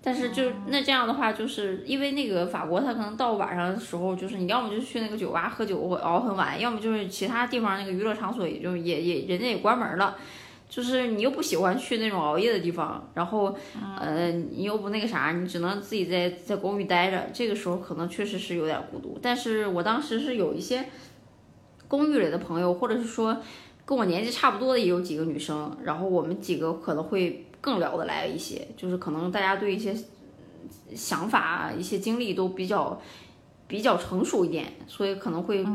[0.00, 10.16] 但是就那这样的话，就是因为那个法国，他可能到晚上的时候，就是你要么就去那个酒吧喝酒熬很晚，要么就是其他地方那个娱乐场所也就也也人家也关门了，
[10.68, 13.54] 就是你又不喜欢去那种熬夜的地方，然后
[14.00, 19.18] 呃你又不那个啥，你只能自己在在公寓待着，这个时候可能确实是有点孤独。
[19.20, 20.84] 但是我当时是有一些
[21.88, 23.36] 公寓里的朋友，或者是说
[23.84, 27.44] 跟我年纪差不多的也有几个女生，然后我们几个可能会。
[27.60, 29.94] 更聊得来一些，就是可能大家对一些
[30.94, 33.00] 想法、一些经历都比较
[33.66, 35.66] 比较成熟一点，所以可能会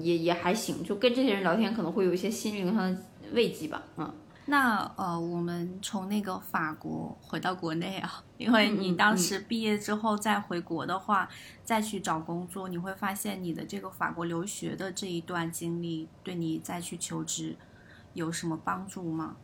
[0.00, 0.82] 也也还行。
[0.84, 3.00] 就跟这些人聊天，可能会有一些心灵上的
[3.32, 3.82] 慰藉吧。
[3.96, 4.12] 嗯，
[4.46, 11.28] 那呃，我们从那个法国回到国内啊，因为你当时毕业之后再回国的话，
[11.64, 17.56] 再去找工作，你会发现你的这个法国留学的这一段经历，对你再去求职
[18.14, 19.36] 有什么帮助吗？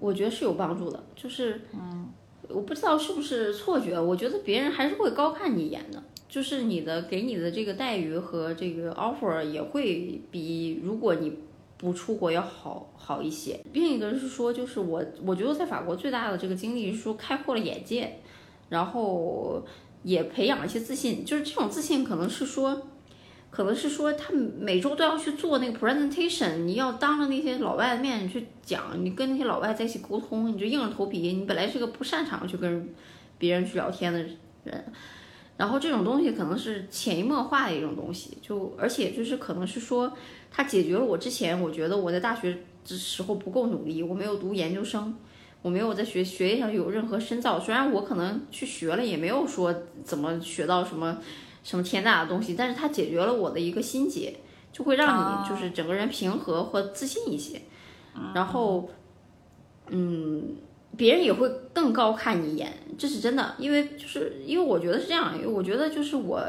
[0.00, 2.08] 我觉得是有帮助的，就是，嗯，
[2.48, 11.38] 我不知道是不是错觉，我觉得别人还是会高看你一眼的，就是你的给你的这个待遇和这个 offer 也会比如果你
[11.76, 13.60] 不出国要好好一些。
[13.72, 18.20] 另一个是说，就是我我觉得在法国最大的这个经历是说开阔了眼界，
[18.68, 19.64] 然后
[20.02, 22.88] 也培养了一些自信，就是这种自信可能是说。
[23.54, 31.20] 可能是说他每周都要去做那个 presentation，你要当着那些老外的面去讲，你跟那些老外在一起沟通，你就硬着头皮。
[31.20, 32.92] 你本来是个不擅长去跟
[33.38, 34.18] 别人去聊天的
[34.64, 34.84] 人，
[35.56, 40.12] 然后这种东西可能是潜移默化的一种东西，就而且就是可能是说，
[40.50, 45.14] 它解决了我之前我觉得我在大学的时候不够努力，我没有读研究生，
[45.62, 51.18] 我没有在学学业上有任何深造，虽然我可能去学了，也没有说怎么学到什么。
[51.64, 54.36] 什么天大的东西，但是它解决了我的一个心结，
[54.70, 57.62] 就会让你就是整个人平和或自信一些，
[58.34, 58.90] 然后，
[59.88, 60.56] 嗯，
[60.96, 66.40] 别人也会更高看你一眼，这是真的，因为就是因为我觉得是这样，因为我觉得就是我，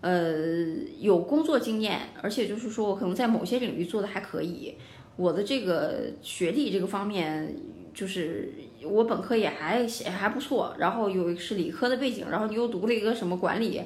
[0.00, 0.66] 呃，
[0.98, 4.74] 有工作经验，而且就是说我可能在某些领域做的还可以，
[5.16, 7.54] 我的这个学历这个方面，
[7.94, 13.82] 就是我本科也还也还不错，然后有是理科的背景，然后你又读了一个什么管理。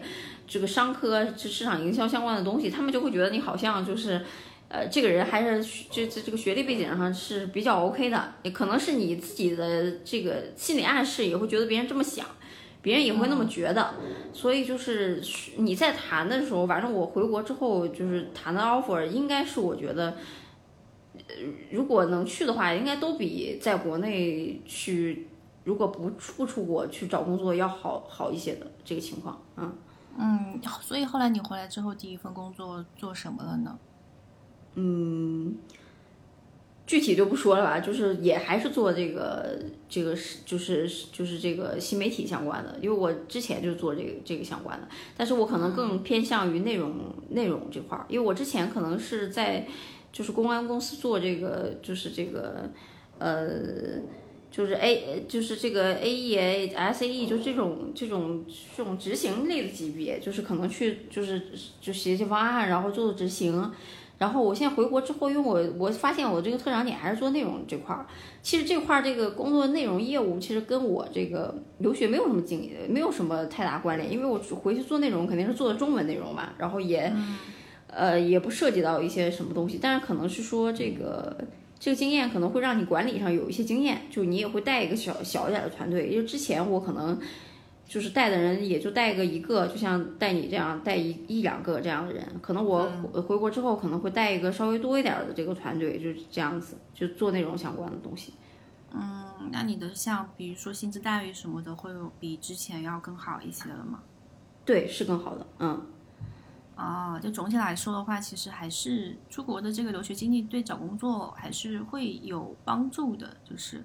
[0.47, 4.21] 这个商科、这市场营销相关的东西，他们就会觉得你好像就是，
[4.69, 12.27] 呃，这个人还是这这这个学历背景上是比较 OK 的，也可能是你自己的这个心理暗示，也会觉得别人这么想，
[12.83, 13.95] 别人也会那么觉得，
[14.33, 15.23] 所以就是
[15.57, 20.17] 你在谈的时候，反正我回国之后就是谈的 offer，应该是我觉得，
[21.15, 21.35] 呃，
[21.71, 25.29] 如果能去的话，应该都比在国内去，
[25.65, 29.75] 如果不不出国去找工作要好好一些的这个情况，嗯。
[30.19, 33.79] 嗯，所以后来你回来之后，第一份工作做什么了呢？
[34.75, 35.57] 嗯，
[36.87, 39.59] 具体就不说了吧，就是也还是做这个
[39.89, 46.95] 这个是就是就是这个新媒体相关的，因为我之前就做这个这个相关的，但是我可能更偏向于内容
[47.31, 49.67] 内容这块儿，因为我之前可能是在
[50.13, 52.71] 就是公关公司做这个就是这个
[53.19, 54.01] 呃。
[54.55, 58.45] 就是 A，就是这个 A E A S A E，就这种这种
[58.77, 61.43] 这种执行类的级别，就是可能去就是
[61.81, 63.69] 就写写方案，然后做做执行。
[64.17, 68.07] 然后我现在回国之后，因为我我发现我这个特长点还是做内容这块儿。
[68.43, 77.13] 其实这块儿这个工作内容业务，其实跟我这个留学没有什么经没有什么太大关联，因为我回去做内容肯定是做的中文内容嘛，然后也
[77.89, 81.37] 呃也不涉及到一些什么东西，但是可能是说这个。
[81.85, 86.09] 这个经验可能会让你管理上有一些经验，就你也会带一个小小一点的团队。
[86.09, 87.21] 因为之前我可能，
[87.87, 92.27] 就是带的人也就带个一个，就像带你这样带一一两个这样的人。
[92.41, 98.33] 可能我回回国之后可能会带一个稍微多一点的这个团队，就是这样子，就做那种相关的东西。
[98.91, 104.01] 嗯，那你的像比如说薪资待遇什么的，会有比之前要更好一些了吗？
[104.65, 105.87] 对，是更好的，嗯。
[106.77, 113.85] 哦，就总体来说的话，其实还是出国的这个留学经历对找工作还是会有帮助的，就是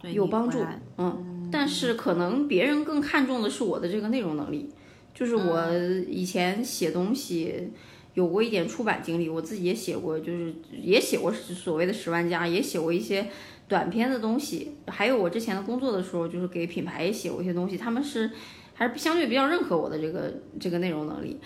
[0.00, 0.58] 对有帮助
[0.98, 4.68] 嗯，但是可能别人更看重的是我的这个内容能力，
[5.14, 5.72] 就是我
[6.08, 7.70] 以前写东西
[8.14, 10.52] 有过一点出版经历，我自己也写过，就是
[10.82, 13.28] 也写过所谓的十万加，也写过一些
[13.68, 18.28] 短篇的东西，还有我之前的工作的时候，就是给品牌也写过一些东西，他们是
[18.74, 21.38] 还是相对比较认可我的这个这个内容能力。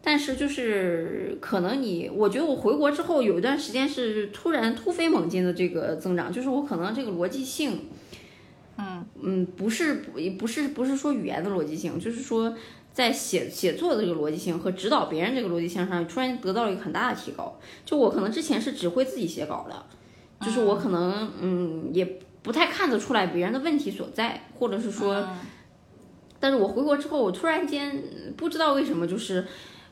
[0.00, 7.88] 但是就是可能你，我觉得我回国之后有一段时间是突然突飞猛进的这个增长，就是我可能这个逻辑性，
[8.78, 12.56] 嗯嗯，不是不不是不是说语言的逻辑性，就是说
[12.92, 17.58] 在写写作的这个逻辑性和指导别人这个逻辑性上，突然得到了一个很大的提高。
[17.84, 25.28] 就我可能之前是只会自己写稿的，就是我可能嗯也不太看得出来别人的问题所在，或者是说，
[26.38, 28.02] 但是我回国之后，我突然间
[28.36, 29.44] 不知道为什么就是。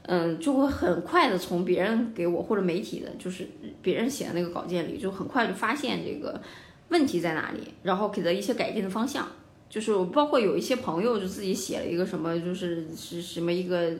[0.09, 3.48] 嗯，就会很快的从别人给我或者媒体的，就是
[3.82, 6.40] 别人写的那个稿件里，就很快就发现这个
[6.90, 9.26] 问题在哪里，然后给了一些改进的方向。
[9.68, 13.92] 就是包括有一些朋友就自己写了一个什么，就是是什么一个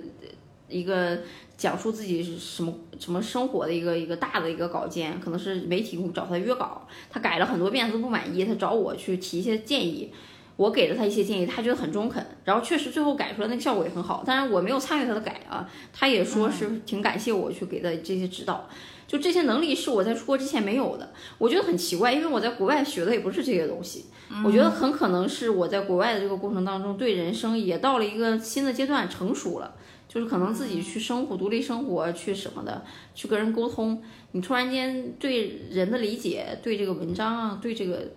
[0.69, 1.19] 一个
[1.57, 10.13] 讲述自己是什么什么生活的一个一个大的一个稿件，可能是媒体找他约稿，他改了很多遍都不满意，他找我去提一些建议。
[10.57, 14.25] 我给了他一些建议，他觉得很中肯，然后确实最后改出来那个效果也很好。
[14.27, 18.67] 当然我没有参与他的改啊，他也说是挺感谢我去给的这些指导。
[19.07, 24.07] 就这些能力是我在出国之前没有的，我觉得很奇怪，因为我在国外学的也不是这些东西。
[24.45, 29.75] 我觉得很可能是我在国外的这个过程当中，对人生也到了一个新的阶段，成熟了，
[30.09, 32.83] 就是可能自己去生活、独立生活、去什么的，
[33.15, 34.03] 去跟人沟通，
[34.33, 38.09] 你突然间对人的理解、对这个文章啊、对这个。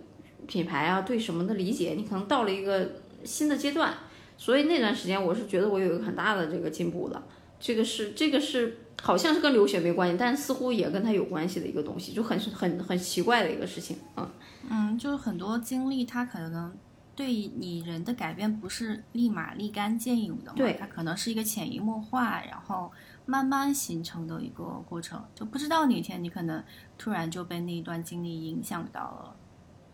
[0.50, 3.94] 品牌啊，对什么的理解，你可能到了一个新的阶段，
[4.36, 7.22] 所以那段时间我是觉得我有一个很大的这个进步的。
[7.60, 14.28] 这个是这个是好像是跟留学没关系，但似乎也跟它有关系的一个东西，就很很很奇怪的一个事情嗯
[14.68, 16.74] 嗯，就是很多经历，它可能
[17.14, 17.26] 对
[17.58, 22.90] 你人的改变不是立马立竿见影的嘛，对，它可能是一个潜移默化，然后
[23.26, 26.64] 慢慢形成的一个过程，就不知道哪天你可能
[26.96, 29.36] 突然就被那一段经历影响到了。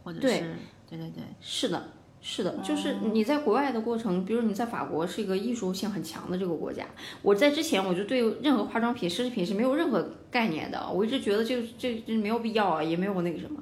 [0.06, 0.38] 或者是
[0.88, 1.88] 对对对，是的，
[2.22, 6.86] 是的，就是你在国外的过程，比如你在法国是一个艺术性很强的这个国家，
[7.22, 13.60] 我在之前我就对任何化妆品、奢侈品是没有任何概念的，我一直觉得这这这没有必要啊，也没有那个什么。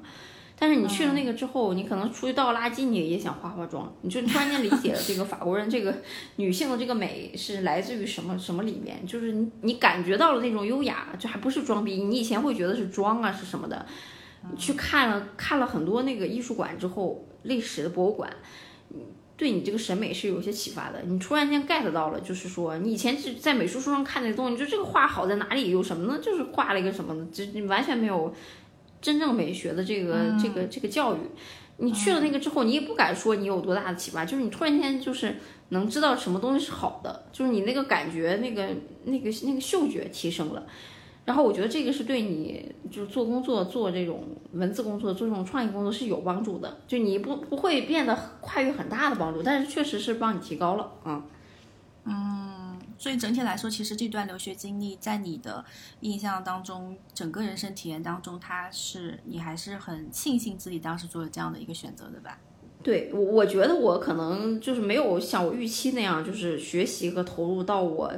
[0.57, 5.95] 但是你去了那个之后，你可能出去倒垃圾，你也想化化妆，你就突然间理解了这个法国人这个
[6.35, 13.83] 女性的这个美是来自于什么什么里面，就是你你感觉到了那种优雅，就还不是装逼，你以前会觉得是装啊是什么的。
[14.57, 18.29] 去看了看了很多那个艺术馆之后，历史的博物馆，
[19.37, 21.01] 对你这个审美是有些启发的。
[21.05, 25.69] 你突然间 get 到了，就是说你以前是在美术书上看那个东西，就这个画好在哪里？
[25.69, 26.19] 有什么呢？
[26.21, 28.33] 就是画了一个什么，就你完全没有
[29.01, 31.19] 真正美学的这个这个这个教育。
[31.77, 35.35] 你去了那个之后，你也不敢说你有多大的启发，就是你突然间就是
[35.69, 38.65] 能知道什么东西是好的，就是你那个感觉，那个
[39.03, 40.65] 那个那个嗅觉提升了。
[41.25, 44.23] 然后我觉得这个是对你就是做工作、做这种
[44.53, 51.25] 文字工作、做这种创意工作是有帮助的，就你不不会变得跨越很大的帮助，但是确实是帮你提高了啊。
[52.03, 55.65] 嗯，所以整体来说，其实这段留学经历在你的
[56.01, 62.37] 印象当中，整个人生体验当中，它是你还是很庆幸自己当时做了这样的一个选择的吧？
[62.83, 68.13] 对我，我觉得我可能就是没有像我预期那样，就是学习和投入到我。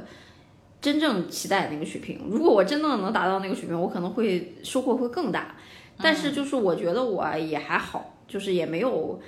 [0.80, 5.56] 真正期待的那个水平，如果我真的能达到那个水平，我可能会收获会更大。
[6.00, 9.20] 但是就是我觉得我也还好，就是也没有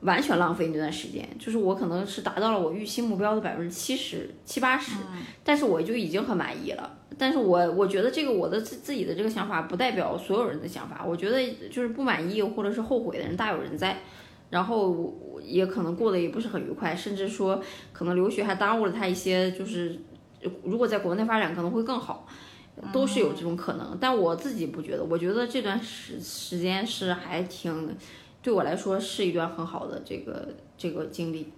[0.00, 1.24] 完全浪费那段时间。
[1.38, 4.96] 就是我可能是达到了我预期目标的百分之七十七八十，
[5.44, 6.98] 但是我就已经很满意了。
[7.16, 11.04] 但是我我觉得这个我的自自己的这个想法不代表所有人的想法。
[11.06, 13.96] 我觉得就是不满意或者是后悔的人大有人在，
[14.50, 17.62] 然后也可能过得也不是很愉快，甚至说
[17.92, 19.96] 可能留学还耽误了他一些就是。
[20.64, 22.26] 如果在国内发展可能会更好，
[22.92, 23.96] 都是有这种可能。
[24.00, 27.96] 但我自己不觉得，我觉得这段时时间是还挺，
[28.42, 31.52] 对我来说是一段很好的这个这个经历。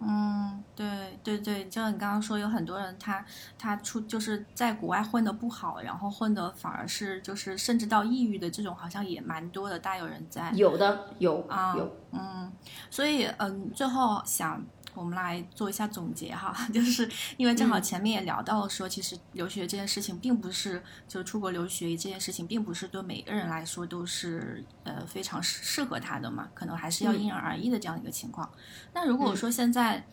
[0.00, 0.86] 嗯，对
[1.22, 3.24] 对对，就像你刚刚说，有很多人他
[3.58, 10.50] 他出就是在国外混的不好，然后混的反而是就是甚至到抑郁的这种，好像也蛮多的，大有人在。
[10.54, 12.50] 有的有啊有嗯，
[12.90, 14.64] 所以嗯，最后想。
[14.94, 28.50] 我们来做一下总结哈， 就是因为正好前面也聊到了说，其实留学这件事情并不是就出国留学这件事情，并不是对每个人来说都是呃非常适适合他的嘛，可能还是要因人而异的这样一个情况。
[28.92, 30.06] 那如果说现在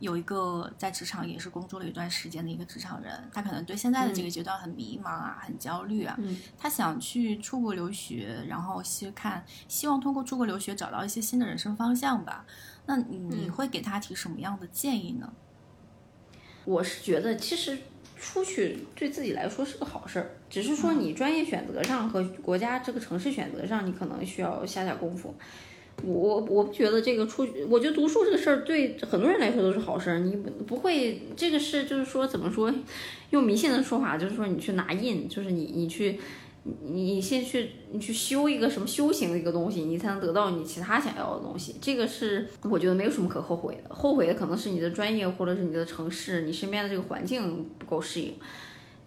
[0.00, 6.18] 有一个在职场也是工作了一段时间的一个职场人，他可能对现在的这个阶段很迷茫啊，很焦虑啊，
[6.58, 12.44] 他想去出国留学，然后去看希望通过出国留学找到一些新的人生方向吧。
[12.86, 15.32] 那你会给他提什么样的建议呢？
[16.64, 17.78] 我是觉得，其实
[18.18, 25.34] 出去对自己来说是个好事儿，只是说你专业选择上和国家这个城市选择上，你可能需要下下功夫。
[26.02, 30.18] 我我不觉得这个出，我觉得读书这个事儿对很多人来说都是好事儿。
[30.18, 32.72] 你不会这个是就是说怎么说，
[33.30, 36.20] 用迷信的说法就是说你去拿印，就是你你去。
[36.64, 41.76] 你你先去，你去修一个什么修行的一个东西，你才能得到你其他想要的东西。
[41.80, 48.32] 这个是我觉得没有什么可后悔的，后悔的可能是你的专业或者是你的城市，你身边的这个环境不够适应。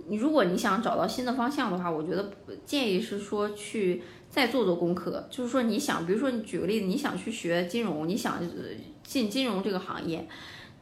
[0.08, 2.32] 你如果你想找到新的方向的话，我觉得
[2.64, 8.40] 建议是说去再做做功课，就是说你想，比如说你举个例子，你想去学金融，你想
[9.04, 10.28] 进金融这个行业，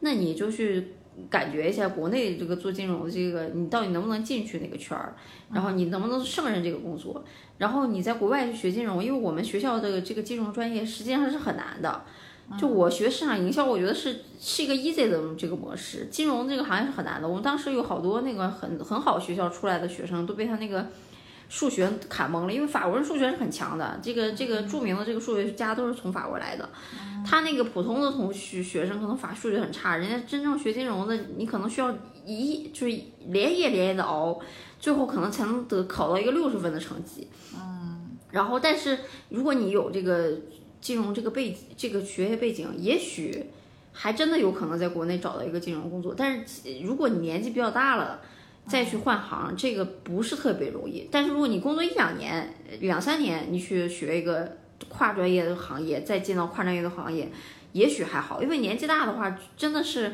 [0.01, 0.95] 那你就去。
[1.29, 5.15] 感觉一下国内这个做金融的这个，你到底能不能进去那个圈儿？
[5.53, 7.23] 然后你能不能胜任这个工作？
[7.57, 12.03] 然后你在国外去学金融，因为我们学校的这个金融专业实际上是很难的。
[12.59, 16.07] 就我学市场营销，我觉得是是一个 easy 的这个模式。
[16.11, 17.27] 金融这个行业是很难的。
[17.27, 20.87] 我们当时有好多那个很很好学校出来的学生都被他那个。
[21.47, 23.99] 数学卡懵了，因为法国人数学是很强的。
[24.01, 26.67] 这个这个著名的这个数学家都是从法国来的。
[27.25, 31.95] 他那个普通的同学学生可能法数学很差，人家真正学金融的，你可能需要
[32.25, 34.39] 一就是连夜连夜的熬，
[34.79, 37.27] 最后可能才能得考到一个六十分的成绩。
[37.55, 38.17] 嗯。
[38.31, 38.99] 然后，但是
[39.29, 40.31] 如果你有这个
[40.81, 43.45] 金融这个背这个学业背景，也许
[43.91, 46.13] 还真的有可能在国内找到一个金融工作。
[46.15, 48.19] 但是如果你年纪比较大了。
[48.67, 51.07] 再去换行，这个不是特别容易。
[51.11, 54.57] 但是如果你工作一两年、两三年，你去学一个
[54.89, 57.29] 跨专业的行业，再进到跨专业的行业，
[57.73, 58.41] 也许还好。
[58.41, 60.13] 因为年纪大的话，真的是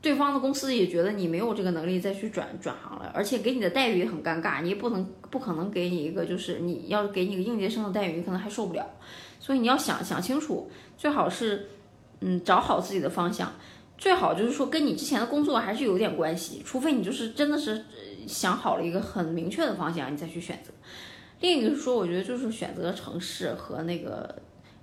[0.00, 8.86] 对方的公司也觉得你没有这个能力再去转转行了，而且给你的待遇也很尴尬，你也不能不可能给你一个就是你要给你个应届生的待遇，你可能还受不了。
[9.38, 11.68] 所以你要想想清楚，最好是
[12.20, 13.52] 嗯找好自己的方向。
[14.02, 17.84] 最好就是说跟你之前的工作还是有点关系，除非你就是真的是
[18.26, 20.72] 想好了一个很明确的方向，你再去选择。
[21.38, 24.34] 另一个说，我觉得就是选择城市和那个，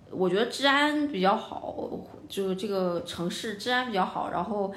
[0.09, 4.73] 我觉得治安比较好，就是这个城市治安比较好，然后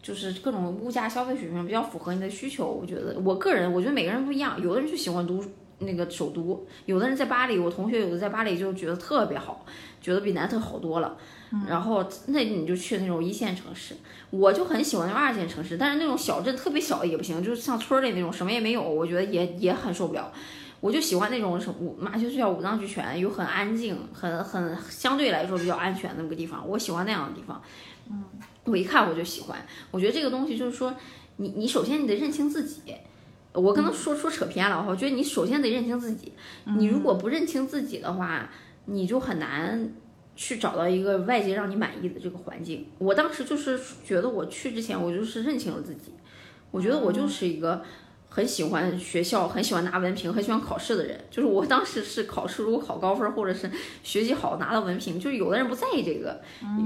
[0.00, 2.68] 就是各种物价消费水平比较符合你的需求。
[2.68, 5.44] 我觉得我个人，我觉得每个人不一样，有的人就喜欢读
[5.80, 9.66] 那个首都，有的人在巴黎，我同学有的在巴黎就觉得特别好，
[10.00, 11.18] 觉得比南特好多了。
[11.66, 13.96] 然后那你就去那种一线城市，
[14.30, 20.32] 我就很喜欢那种二线城市，但是那种小镇特别小也不行，就是像村里那种什么也没有，我觉得也也很受不了。
[20.80, 27.60] 我就喜欢那种什五马丘比五脏俱全，又很安静，很很相对来说比较安全的那么个地方，我喜欢那样的地方。
[28.10, 28.24] 嗯，
[28.64, 29.58] 我一看我就喜欢。
[29.90, 30.94] 我觉得这个东西就是说，
[31.36, 32.94] 你你首先你得认清自己。
[33.52, 36.32] 我可能说说扯偏了，我觉得你首先得认清自己。
[36.78, 38.48] 你如果不认清自己的话，
[38.84, 39.92] 你就很难。
[40.40, 42.86] 去找到一个外界让你满意的这个环境。
[42.96, 46.14] 我当时就是觉得，我去之前我就是认清了自己。
[46.70, 47.82] 我觉得我就是一个
[48.30, 51.20] 很喜欢学校、很喜欢拿文凭、很喜欢考试的人。
[51.30, 53.70] 就是我当时是考试，如果考高分或者是
[54.02, 56.40] 学习好拿到文凭，就是有的人不在意这个。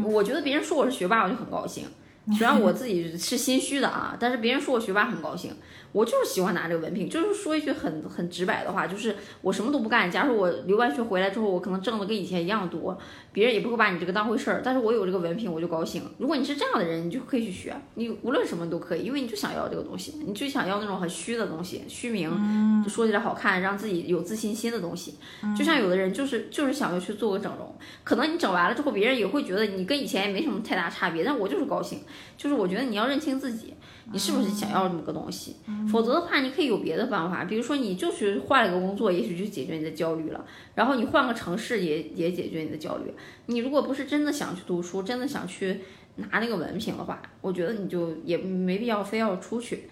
[0.04, 1.84] 我觉得别人说我是学霸，我就很高兴。
[2.36, 5.52] 虽然我自己是心虚的啊，但是别人说我学霸很高兴。
[5.94, 10.10] 我就是喜欢拿这个文凭，就是说一句很很直白的话，就是我什么都不干。
[10.10, 12.98] 假如我留完学回来之后，我可能挣的跟以前一样多，
[13.32, 14.60] 别人也不会把你这个当回事儿。
[14.64, 16.02] 但是我有这个文凭，我就高兴。
[16.18, 25.14] 如果你是这样的人，你就可以去学，你无论什么都可以，因为你就想要这个东西，你就想要那种很虚的东西，虚名，说起来好看，让自己有自信心的东西。
[25.56, 27.72] 就像有的人就是就是想要去做个整容，
[28.02, 32.00] 可能你整完了之后，别人也会觉得你跟以前也没什么太大差别，但我就是高兴。
[32.36, 33.72] 就是我觉得你要认清自己。
[34.12, 35.56] 你是不是想要这么个东西？
[35.90, 40.44] 否则的话，你可以有别的办法，比如说你就去换了个工作，也许就解决你的焦虑了。
[40.74, 43.12] 然后你换个城市，也也解决你的焦虑。
[43.46, 45.80] 你如果不是真的想去读书，真的想去
[46.16, 49.84] 拿那个文凭的话，我觉得你就也没必要非要出去。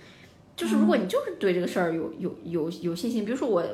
[0.54, 3.64] 就是如果你就是对这个事儿有有有有信心，比如说我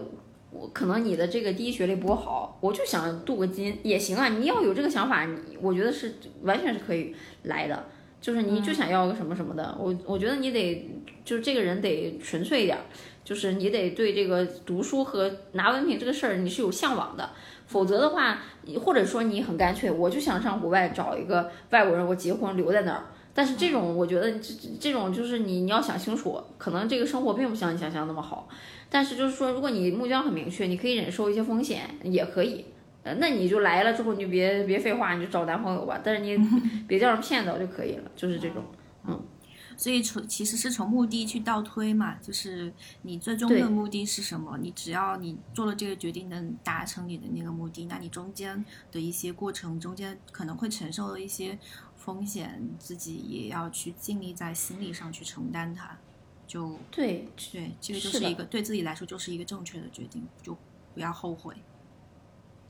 [0.51, 4.29] 我可能你的这个第一学历不够好，我就想镀个金也行啊。
[4.29, 7.13] 你要有这个想法，你我觉得是完全是可以
[7.43, 7.85] 来的。
[8.21, 10.91] 就是你就想要个什么什么的，我我觉得你得
[11.25, 12.77] 就是这个人得纯粹一点，
[13.25, 17.31] 就是你得对这个读书和拿文凭这个事儿你是有向往的，
[17.67, 18.41] 否则的话，
[18.81, 23.05] 或者说你很干脆，我就想上国外找一个外国人，我结婚留在那儿。
[23.33, 28.49] 但是这种，我觉得这这种就是你你要想清楚，可能这个生活并不像你想象那么好。
[28.91, 32.65] 但是就是说，如果你目标很明确，你可以忍受一些风险，也可以。
[33.09, 35.99] 呃，那你就来了之后，你就别别废话，你就找男朋友吧。
[36.05, 36.37] 但是你
[36.87, 38.63] 别叫人骗到就可以了，就是这种，
[39.07, 39.19] 嗯。
[39.77, 42.73] 所以从其实是从目的去倒推嘛，就是
[43.03, 44.59] 你最终的目的是什么？
[44.61, 51.57] 你只要你做了这个决定能达成你的那个目的，那你中间的一些过程中间可能会承受的一些
[51.95, 55.97] 风险，自己也要去尽力在心理上去承担它。
[56.45, 60.59] 就对对，这个就是一个对自己来说就是一个正确的决定，就
[60.93, 61.55] 不要后悔。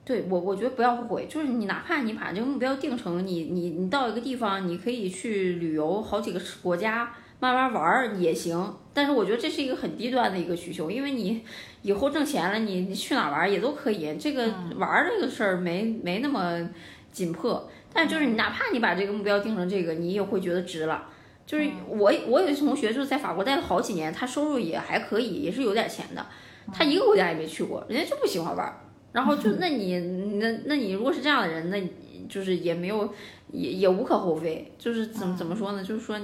[0.09, 8.75] 对我，我觉得不要后悔，就是你哪怕你把这个目标定成你你你到一个地方，你可以去旅游好几个国家，慢慢玩儿也行。
[8.95, 11.43] 但是我觉得这是一个很低端的一个需求，因为你
[11.83, 14.17] 以后挣钱了，你你去哪玩儿也都可以。
[14.19, 16.67] 这个玩儿这个事儿没没那么
[17.13, 21.07] 紧迫，但就是你哪怕你把这个目标定成这个，你也会觉得值了。
[21.45, 26.27] 就是我我有一同学就是在法国待了好几年，他收入也还可以，也是有点钱的，
[26.73, 28.81] 他一个国家也没去过，人家就不喜欢玩儿。
[29.13, 29.99] 然后就那你
[30.39, 31.81] 那那你如果是这样的人，那
[32.29, 33.13] 就是也没有
[33.51, 34.73] 也也无可厚非。
[34.79, 35.83] 就是怎么怎么说呢？
[35.83, 36.19] 就是说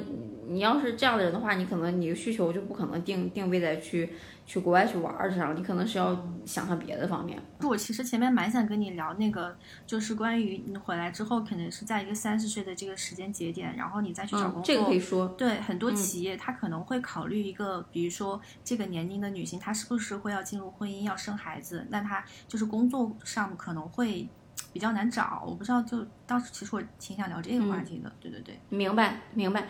[0.46, 4.12] 你要是这样的人的话，你可能你的需求就不可能定定位在去
[4.46, 6.14] 去国外去玩儿上，你可能是要
[6.44, 7.42] 想想别的方面。
[7.62, 9.56] 我其实前面蛮想跟你聊那个，
[9.86, 14.62] 就是关于你回来之后，可能是在一个三十岁的这个时间节点，然后你再去找工作。
[14.62, 15.28] 这个可以说。
[15.38, 21.86] 对很多企业，他可能会考虑一个，比如说这个年龄的女性，她是不是会要进入婚姻，要生孩子？
[21.88, 24.28] 那她就是工作上可能会
[24.74, 25.42] 比较难找。
[25.46, 28.12] 我不知道，就当时其实我挺想聊这个话题的。
[28.20, 29.66] 对对对，明白明白。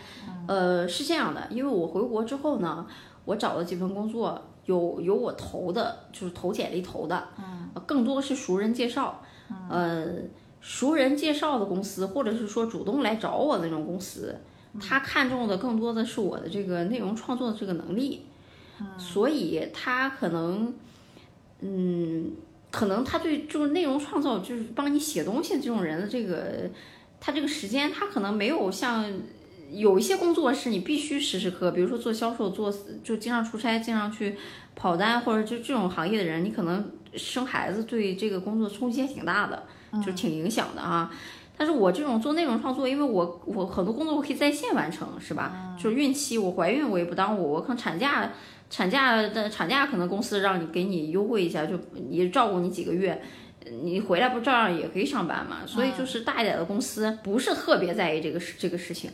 [0.49, 2.85] 呃，是这样的，因为我回国之后呢，
[3.25, 4.43] 我找了几份工作。
[4.67, 9.21] 有有我投的，就是投简历投的，嗯，更多是熟人介绍，
[9.69, 10.07] 呃，
[10.59, 14.35] 熟人介绍的公司，或者是说主动来找我的那种公司，
[14.81, 18.25] 他看中的更多的是我的这个内容创作的这个能力，
[18.97, 20.73] 所以他可能，
[21.61, 22.33] 嗯，
[22.75, 26.69] 可能他对就是内容创造，就是帮你写东西这种人的这个，
[27.21, 29.07] 他这个时间，他可能没有像。
[29.73, 32.73] 有一些工作是你必须时时刻，比如说做销售，做
[33.03, 34.37] 就经常出差，经常去
[34.77, 39.65] 跑单，或者就这种行业的人，你可能生孩子对这个工作冲击还挺大的，
[40.05, 41.11] 就挺影响的啊。
[41.57, 45.75] 但是我这种做内容创作，因为我我很多工作我可以在线完成，是吧？
[45.77, 48.31] 就是孕期我怀孕我也不耽误，我可能产假
[48.71, 53.23] 产假的产假可能公司让你给你优惠一下，就你照顾你几个月，
[53.83, 55.59] 你回来不照样也可以上班嘛？
[55.67, 59.11] 所以就是大一点的公司不是特别在意这个事这个事情。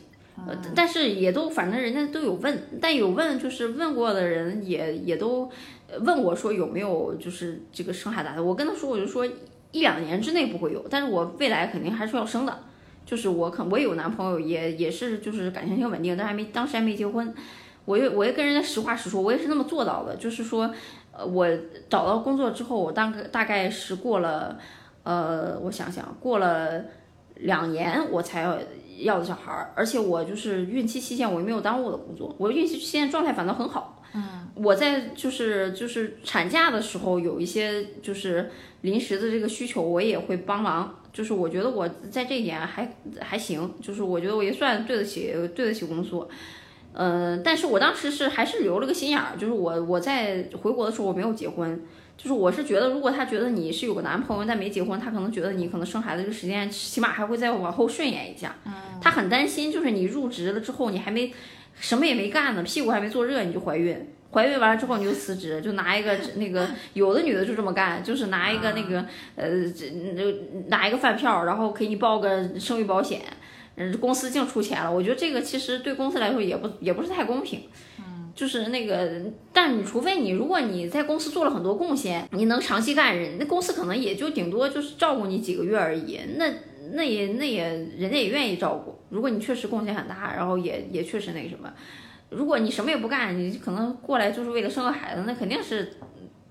[0.47, 5.47] 呃，但是也都反正人家都有问，但有问就是问过的人也也都
[5.99, 9.27] 问我说有没有就是这个生孩子，我跟他说我就说
[9.71, 12.59] 一两年之内不会有，但是我未来肯定还是要生的，
[13.05, 17.31] 就是我可我有男朋友也也是就是感情挺稳定，但还没当时还没结婚，
[17.85, 20.73] 我也我也跟人家实话实说，我也是那么做到的，就是说
[21.11, 21.47] 呃我
[21.89, 24.57] 找到工作之后，我大概大概是过了
[25.03, 26.83] 呃我想想过了
[27.35, 28.57] 两年我才要。
[28.99, 34.03] 要的小孩儿，而且我就是孕期期间我也没有耽误我的工作，我孕期期间状态反倒很好。
[34.13, 38.51] 嗯，我在就是就是产假的时候有一些就是
[38.81, 40.93] 临时的这个需求，我也会帮忙。
[41.11, 46.29] 就是我觉得我在这一点还还行，就是我觉得我也算对得起对得起工作。
[46.93, 51.81] 嗯，但是我当时是还是留了个心眼儿，就是我我在回国的时候我没有结婚。
[52.17, 58.55] 就是我是觉得，如果他觉得你是有个男朋友但没结婚，他可能觉得你可能生孩子这个时间起码还会再往后顺延一下。
[58.63, 61.33] 嗯，他很担心，就是你入职了之后，你还没
[61.73, 63.97] 什么也没干呢，屁股还没坐热你就怀孕，
[64.31, 69.03] 怀孕完了之后你就辞职，就拿一个那个有的女的就这么干，就是拿一个那个
[69.35, 69.89] 呃这
[70.67, 73.19] 拿一个饭票，然后给你报个生育保险，
[73.75, 74.91] 嗯，公司净出钱了。
[74.91, 77.61] 我觉得这个其实对公司来说也不也不是太公平。
[78.33, 79.21] 就是那个，
[79.51, 86.17] 但你除非你，如果你在公司做了很多贡献，你能长期干人，那公司可能也就顶多就是照顾你几个月而已。
[86.37, 86.49] 那
[86.93, 87.63] 那也那也
[87.97, 88.97] 人家也愿意照顾。
[89.09, 91.71] 如果你确实贡献很大，然后也也确实那个什么，
[92.29, 95.91] 如果你什么也不干，你可能过来就是为了生个孩子，那肯定是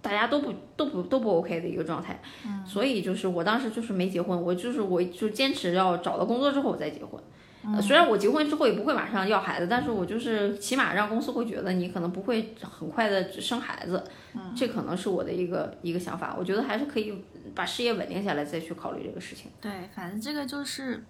[0.02, 2.20] 大家都不都不都不 OK 的一个状态。
[2.66, 7.20] 所以就是我当时就是没结婚，我就是我就坚持要找到工作之后我再结婚。
[7.82, 14.02] 虽然我结婚之后也不会马上要孩子，但是我就是起码让公司会觉得你可能不会很快的生孩子，
[14.56, 16.34] 这可能是我的一个一个想法。
[16.38, 17.12] 我觉得还是可以
[17.54, 19.50] 把事业稳定下来再去考虑这个事情。
[19.60, 21.04] 对，反正这个就是，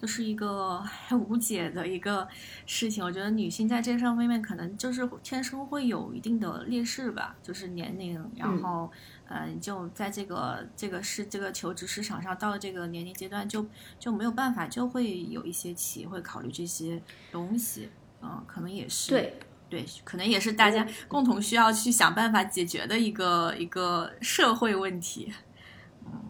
[0.00, 2.26] 就是一个很无解的一个
[2.66, 3.04] 事情。
[3.04, 8.90] 我觉得女性在这上方面可能就是天生会有一定的劣势吧，就是年龄，然后，
[9.28, 13.66] 嗯，就在这个这个是这个求职市场上，到了这个年龄阶段，就
[13.98, 17.00] 就没有办法，就会有一些企业会考虑这些
[17.32, 17.90] 东西，
[18.22, 19.38] 嗯，可能也是对。
[19.70, 25.32] 对，可能也是大家共同需要去想办法解决的一个一个社会问题。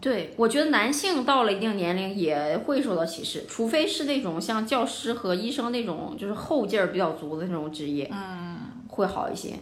[0.01, 8.57] 对，我觉得男性到了一定年龄也会受到歧视，除非是那种像教师和医生那种就是后劲儿比较足的那种职业，嗯，
[8.89, 9.53] 会好一些。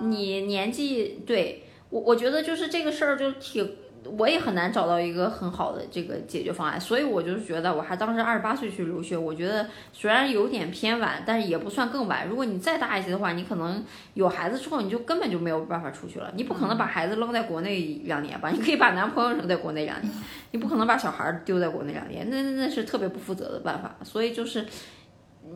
[0.00, 3.68] 你年纪对我，我觉得就是这个事儿就挺。
[4.04, 12.26] 我也很难找到一个很好的这个解决方案，所以我就是觉得，我还当时二十八岁去留学，我觉得虽然有点偏晚，但是也不算更晚。
[12.28, 13.84] 如果你再大一些的话，你可能
[14.14, 16.30] 有孩子之后，你就根本就没有办法出去了。
[16.36, 18.50] 你不可能把孩子扔在国内两年吧？
[18.50, 20.12] 你可以把男朋友扔在国内两年，
[20.52, 23.96] 你不可能把小孩丢在国内两年，那那那是特别不负责的办法。
[24.04, 24.64] 所以就是，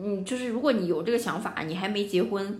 [0.01, 2.59] 你就是如果你有这个想法，你还没结婚，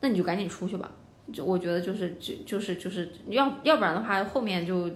[0.00, 0.90] 那你就赶紧出去吧。
[1.32, 4.90] 就我觉得就是就就是就是要要不然的话，后面就。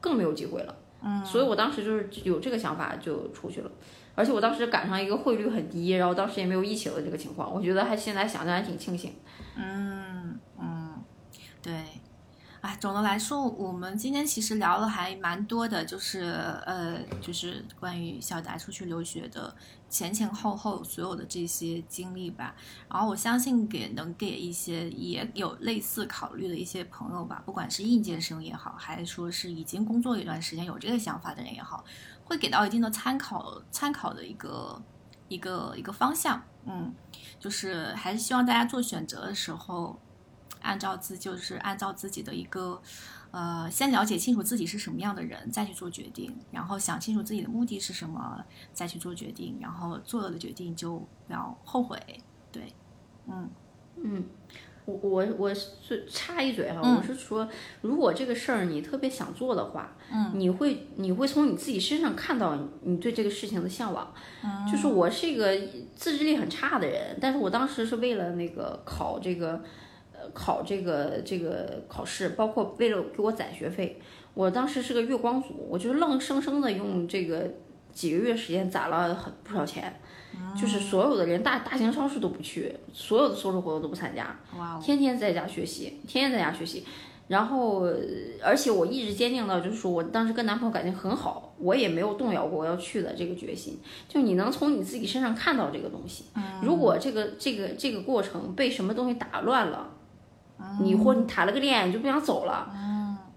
[0.00, 3.70] 更没有机会了，嗯，所以我当时就是有这个想法就出去了，
[4.14, 9.12] 而且我当时赶上一个汇率很低，然后当时也没有疫情的这个情况，我觉得还现在想想还挺庆幸，
[9.56, 10.92] 嗯嗯，
[11.62, 11.72] 对。
[12.60, 16.24] 哎，总的来说，我们今天其实聊了还蛮多的，就是
[16.66, 19.56] 呃，就是关于小达出去留学的
[19.88, 22.54] 前前后后所有的这些经历吧。
[22.90, 31.82] 然后我相信给能给一些也有类似考虑的一些朋友吧，不管是应届生也好，还是说是已经工作一段时间有这个想法的人也好，
[32.26, 34.82] 会给到一定的参考参考的一个
[35.28, 36.42] 一个一个方向。
[36.66, 36.94] 嗯，
[37.38, 39.98] 就是还是希望大家做选择的时候。
[40.60, 42.80] 按照自就是按照自己的一个，
[43.30, 51.98] 呃，先了解清楚自己是什么样的人，再去做决定，然后想清楚自己的目的是什么，再去做决定，然后做了的决定就不要后悔。
[52.52, 52.72] 对，
[53.28, 53.48] 嗯
[53.96, 54.24] 嗯，
[54.84, 57.48] 我我我是插一嘴哈，我是说，
[57.80, 64.12] 如果这个事儿你特别想做的话，嗯，你会你会从你自己身上看到你对这个事情的向往。
[64.42, 65.56] 嗯，就是我是一个
[65.94, 69.62] 自制力很差的人，但是我当时是为了那个考这个。
[70.32, 74.00] 考这个这个考试，包括为了给我攒学费，
[74.34, 77.48] 我当时是个月光族，我就愣生生的用这个
[77.92, 80.00] 几个月时间攒了很不少钱，
[80.56, 84.38] 就是所有的连大大型超市都不去，所有的销售活动都不参加，
[84.80, 86.84] 天天在家学习，天天在家学习，
[87.26, 87.84] 然后
[88.42, 96.26] 而且我一直坚定到就是说我当时跟男朋友感情很好，我也没有动摇过我要去的这个决心，就你能从你自己身上看到这个东西，
[96.62, 99.96] 如果这个这个这个过程被什么东西打乱了。
[100.80, 102.72] 你或你谈了个恋爱，你就不想走了，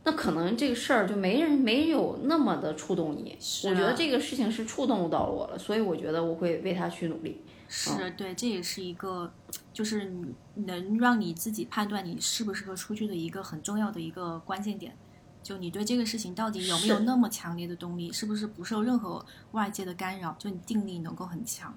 [0.05, 3.37] 那可能这个事儿就没人没有那么的触动你。
[3.65, 7.41] 我觉得这个事情是触动到了我了，所以我觉得我会为他去努力。
[7.69, 9.31] 是对，这也是一个
[9.71, 10.13] 就是
[10.55, 14.95] 能让你自己判断你适不适合出去的一个很重要的一个关键点。
[15.41, 20.35] 就你对这个事情到底有没有那么强烈的动力，是不是不受任何外界的干扰？
[20.37, 21.73] 就你定力能够很强。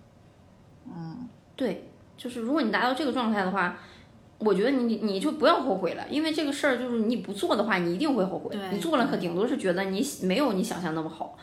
[0.84, 3.78] 嗯，对，就是如果你达到这个状态的话。
[4.38, 8.54] 我觉得你你就不要后悔了，因为这个事儿就是你不做的话，你一定会后悔。
[8.70, 11.38] 你做了可顶多是觉得你没有你想象那么好，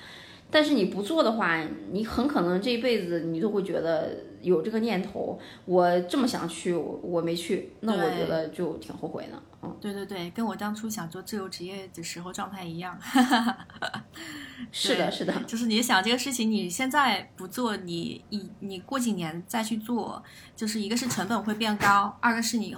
[0.53, 1.59] 但是你不做的话，
[1.91, 9.41] 你很可能这一辈子你都会觉得有这个念头，我这么想去，我我没去，那我觉得就挺后悔的。
[9.63, 12.95] 嗯，对对对，跟我当初想做自由职业的时候状态一样。
[14.71, 20.21] 是的，是的，就是你想这个事情，你现在不做，你一你过几年再去做，
[20.55, 22.75] 就是一个是成本会变高，二个是你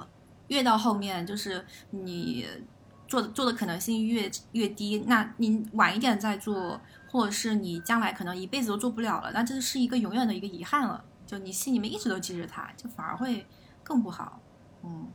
[0.47, 2.45] 越到后面，就是你
[3.07, 5.03] 做做的可能性越越低。
[5.07, 6.79] 那你晚一点再做，
[7.15, 11.01] 或者是你将来可能一辈子都做不了了，那这是一个永远的一个遗憾了。
[11.25, 13.45] 就你心里面一直都记着它，就反而会
[13.83, 14.41] 更不好。
[14.83, 15.07] 嗯。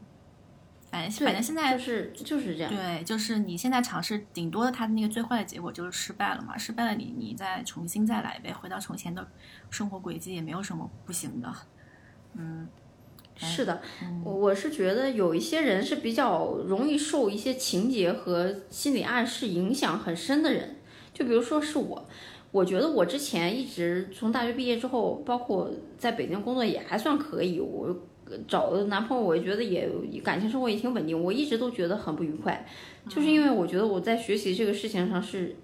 [0.91, 9.25] 反正反正现在就是就是这样，对，就是你现在尝试，顶多他的那个最坏的结果就是失败了嘛，失败了你你再重新再来呗，回到从前的
[9.71, 11.55] 生活轨迹也没有什么不行的，
[12.35, 12.67] 嗯，
[13.37, 13.81] 是的，
[14.25, 20.79] 我我是觉得有一些人是比较容易受一些情节和心理暗示影响很深的人，
[21.21, 22.05] 就比如说是我，
[22.51, 27.95] 我觉得我之前一直从大学毕业之后，包括在北京工作也还算可以，我。
[28.47, 29.91] 找的男朋友，我觉得也
[30.23, 31.21] 感情生活也挺稳定。
[31.21, 32.65] 我一直都觉得很不愉快，
[33.09, 35.57] 就是因为我觉得我在学习这个事情上是，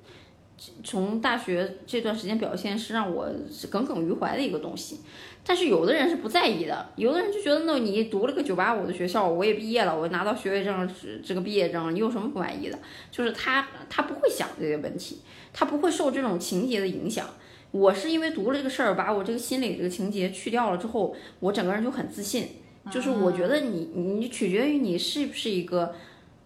[0.83, 3.29] 从大学这段时间表现是让我
[3.71, 5.01] 耿耿于怀的一个东西。
[5.49, 10.91] 但是有的人是不在意的，有的人就觉得，那你读了个九八五的学校，我也毕业了，我拿到学位证，
[11.25, 12.77] 这个毕业证，你有什么不满意的？
[13.13, 15.19] 就是他他不会想这些问题，
[15.53, 17.29] 他不会受这种情节的影响。
[17.71, 22.49] 我是因为读了这个事儿，把我这个心里这个情节去掉了之后，我整个人就很自信。
[22.91, 25.95] 就是我觉得你你取决于你是不是一个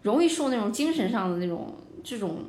[0.02, 2.44] 容易受那种精神上的那种这种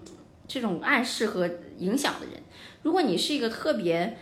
[0.53, 2.35] 这种暗示和影响的人。
[2.83, 4.17] 如果你是一个特别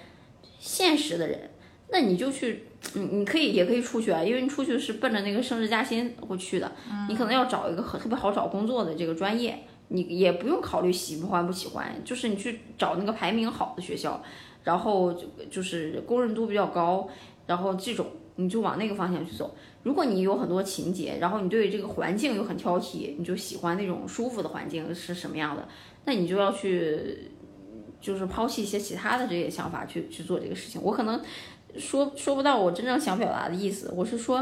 [0.59, 1.49] 现实的人，
[1.91, 6.71] 那你就去，你你可以也可以出去啊，因为你出去是奔着那个升职加薪会去的。
[7.07, 9.57] 你可能要找一个很特别好找工作的这个专业，
[9.87, 14.21] 你也不用考虑喜不欢不喜欢，就是你去找那个排名好的学校，
[14.63, 17.09] 然后就就是公认度比较高，
[17.47, 19.55] 然后这种你就往那个方向去走。
[19.81, 25.65] 如果你有很多情节，然后你对这个环境又很挑剔，你就喜欢那种舒服的环境是什么样的，
[26.05, 27.31] 那你就要去。
[28.01, 31.21] 就是抛弃一些其他的这些想法去去做这个事情，我可能
[31.77, 33.91] 说说不到我真正想表达的意思。
[33.93, 34.41] 我是说，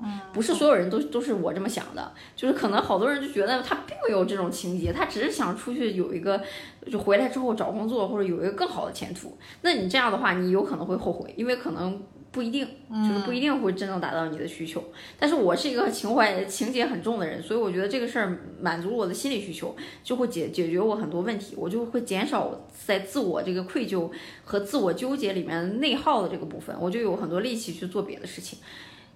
[0.00, 6.40] 嗯，不是所有人都都是我这么想的，就是可能好多人就觉得他并没有这种情节，他只是想出去有一个，
[6.88, 9.36] 就回来之后找工作或者有一个更好的前途。
[9.62, 12.00] 那你这样的话，你有可能会后悔，因为可能。
[12.38, 14.80] 不一定，就是不一定会真正达到你的需求。
[15.18, 19.74] 但是我是一个情怀情节很重的人，所以我觉得这个事儿满足我的心理需求，
[20.04, 24.08] 就会解解决我很多问题，我就会减少在自我这个愧疚
[24.44, 28.60] 和自我纠结里面内耗的这个部分，我就有很多力气去做别的事情。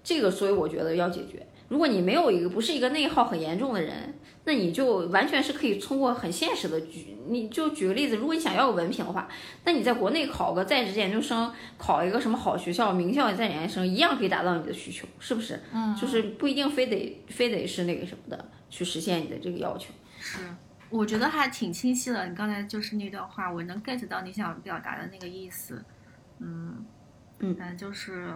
[0.03, 1.47] 这个，所以我觉得要解决。
[1.73, 4.13] 如果你没有一个不是一个内耗很严重的人，
[4.45, 9.27] 那你就完全是可以通过很现实的举，你就举个例子，如果你想要个文凭的话，
[9.65, 15.59] 那你在国内考个在职研究生，考一个什么好学校、名校在职研究生，一样可以达到你的需求，是不是？
[15.73, 19.95] 嗯，就是不一定非得非得是那个什么的去实现你的这个要求。
[20.21, 20.41] 是，
[20.91, 22.29] 我觉得还挺清晰的。
[22.29, 25.83] 你刚才就是那段话，我能 get 到你想表达的那个意思。
[26.39, 26.85] 嗯
[27.39, 28.29] 嗯，反正就是。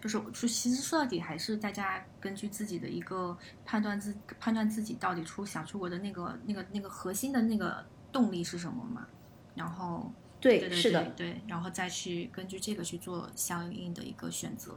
[0.00, 3.36] 就是，就其实说到底还是大家根据自己的一个
[3.66, 9.06] 判断自判断自己到底出想出国的那个那个那个核心的那个动力是什么嘛，
[9.54, 10.10] 然后
[10.40, 14.74] 对是的对，然后再去根据这个去做相应的一个选择。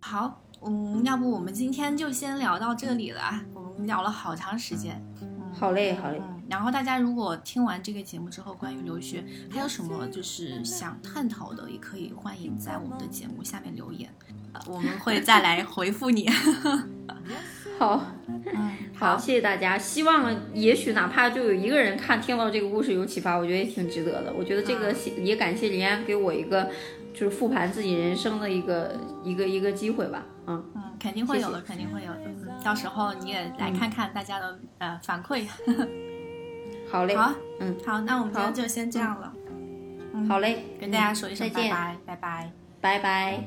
[0.00, 5.02] 好，嗯，要不我们今天就先聊到这里了，我们聊了好长时间。
[5.54, 6.20] 好嘞，好嘞。
[6.48, 14.10] 然后大家如果听完这个节目之后，关于留学还有什么就是想探讨的，也可以欢迎在我们的节目下面留言，
[14.66, 16.28] 我们会再来回复你。
[17.78, 18.04] 好，
[18.94, 19.78] 好，谢谢大家。
[19.78, 24.32] 希望也许哪怕就有一个人看听到这个故事有启发，我觉得也挺值得的。
[24.32, 26.70] 我觉得这个也感谢林安给我一个
[27.14, 30.26] 就是复盘自己人生的一个一个一个机会吧。
[30.46, 32.20] 嗯嗯，肯定会有的，肯定会有的。
[32.62, 35.46] 到时候你也来看看大家的呃反馈。
[36.90, 39.32] 好嘞，好，嗯，好，那我们今天就先这样了。
[40.28, 41.70] 好嘞，跟大家说一声再见，
[42.04, 43.44] 拜拜，拜拜。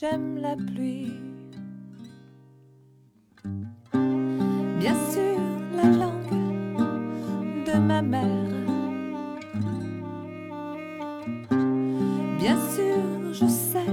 [0.00, 1.12] j'aime la pluie.
[4.78, 5.38] Bien sûr,
[5.76, 8.46] la langue de ma mère.
[12.38, 13.90] Bien sûr, je sais,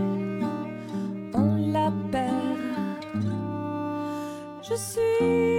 [1.34, 2.58] on la perd.
[4.62, 5.57] Je suis.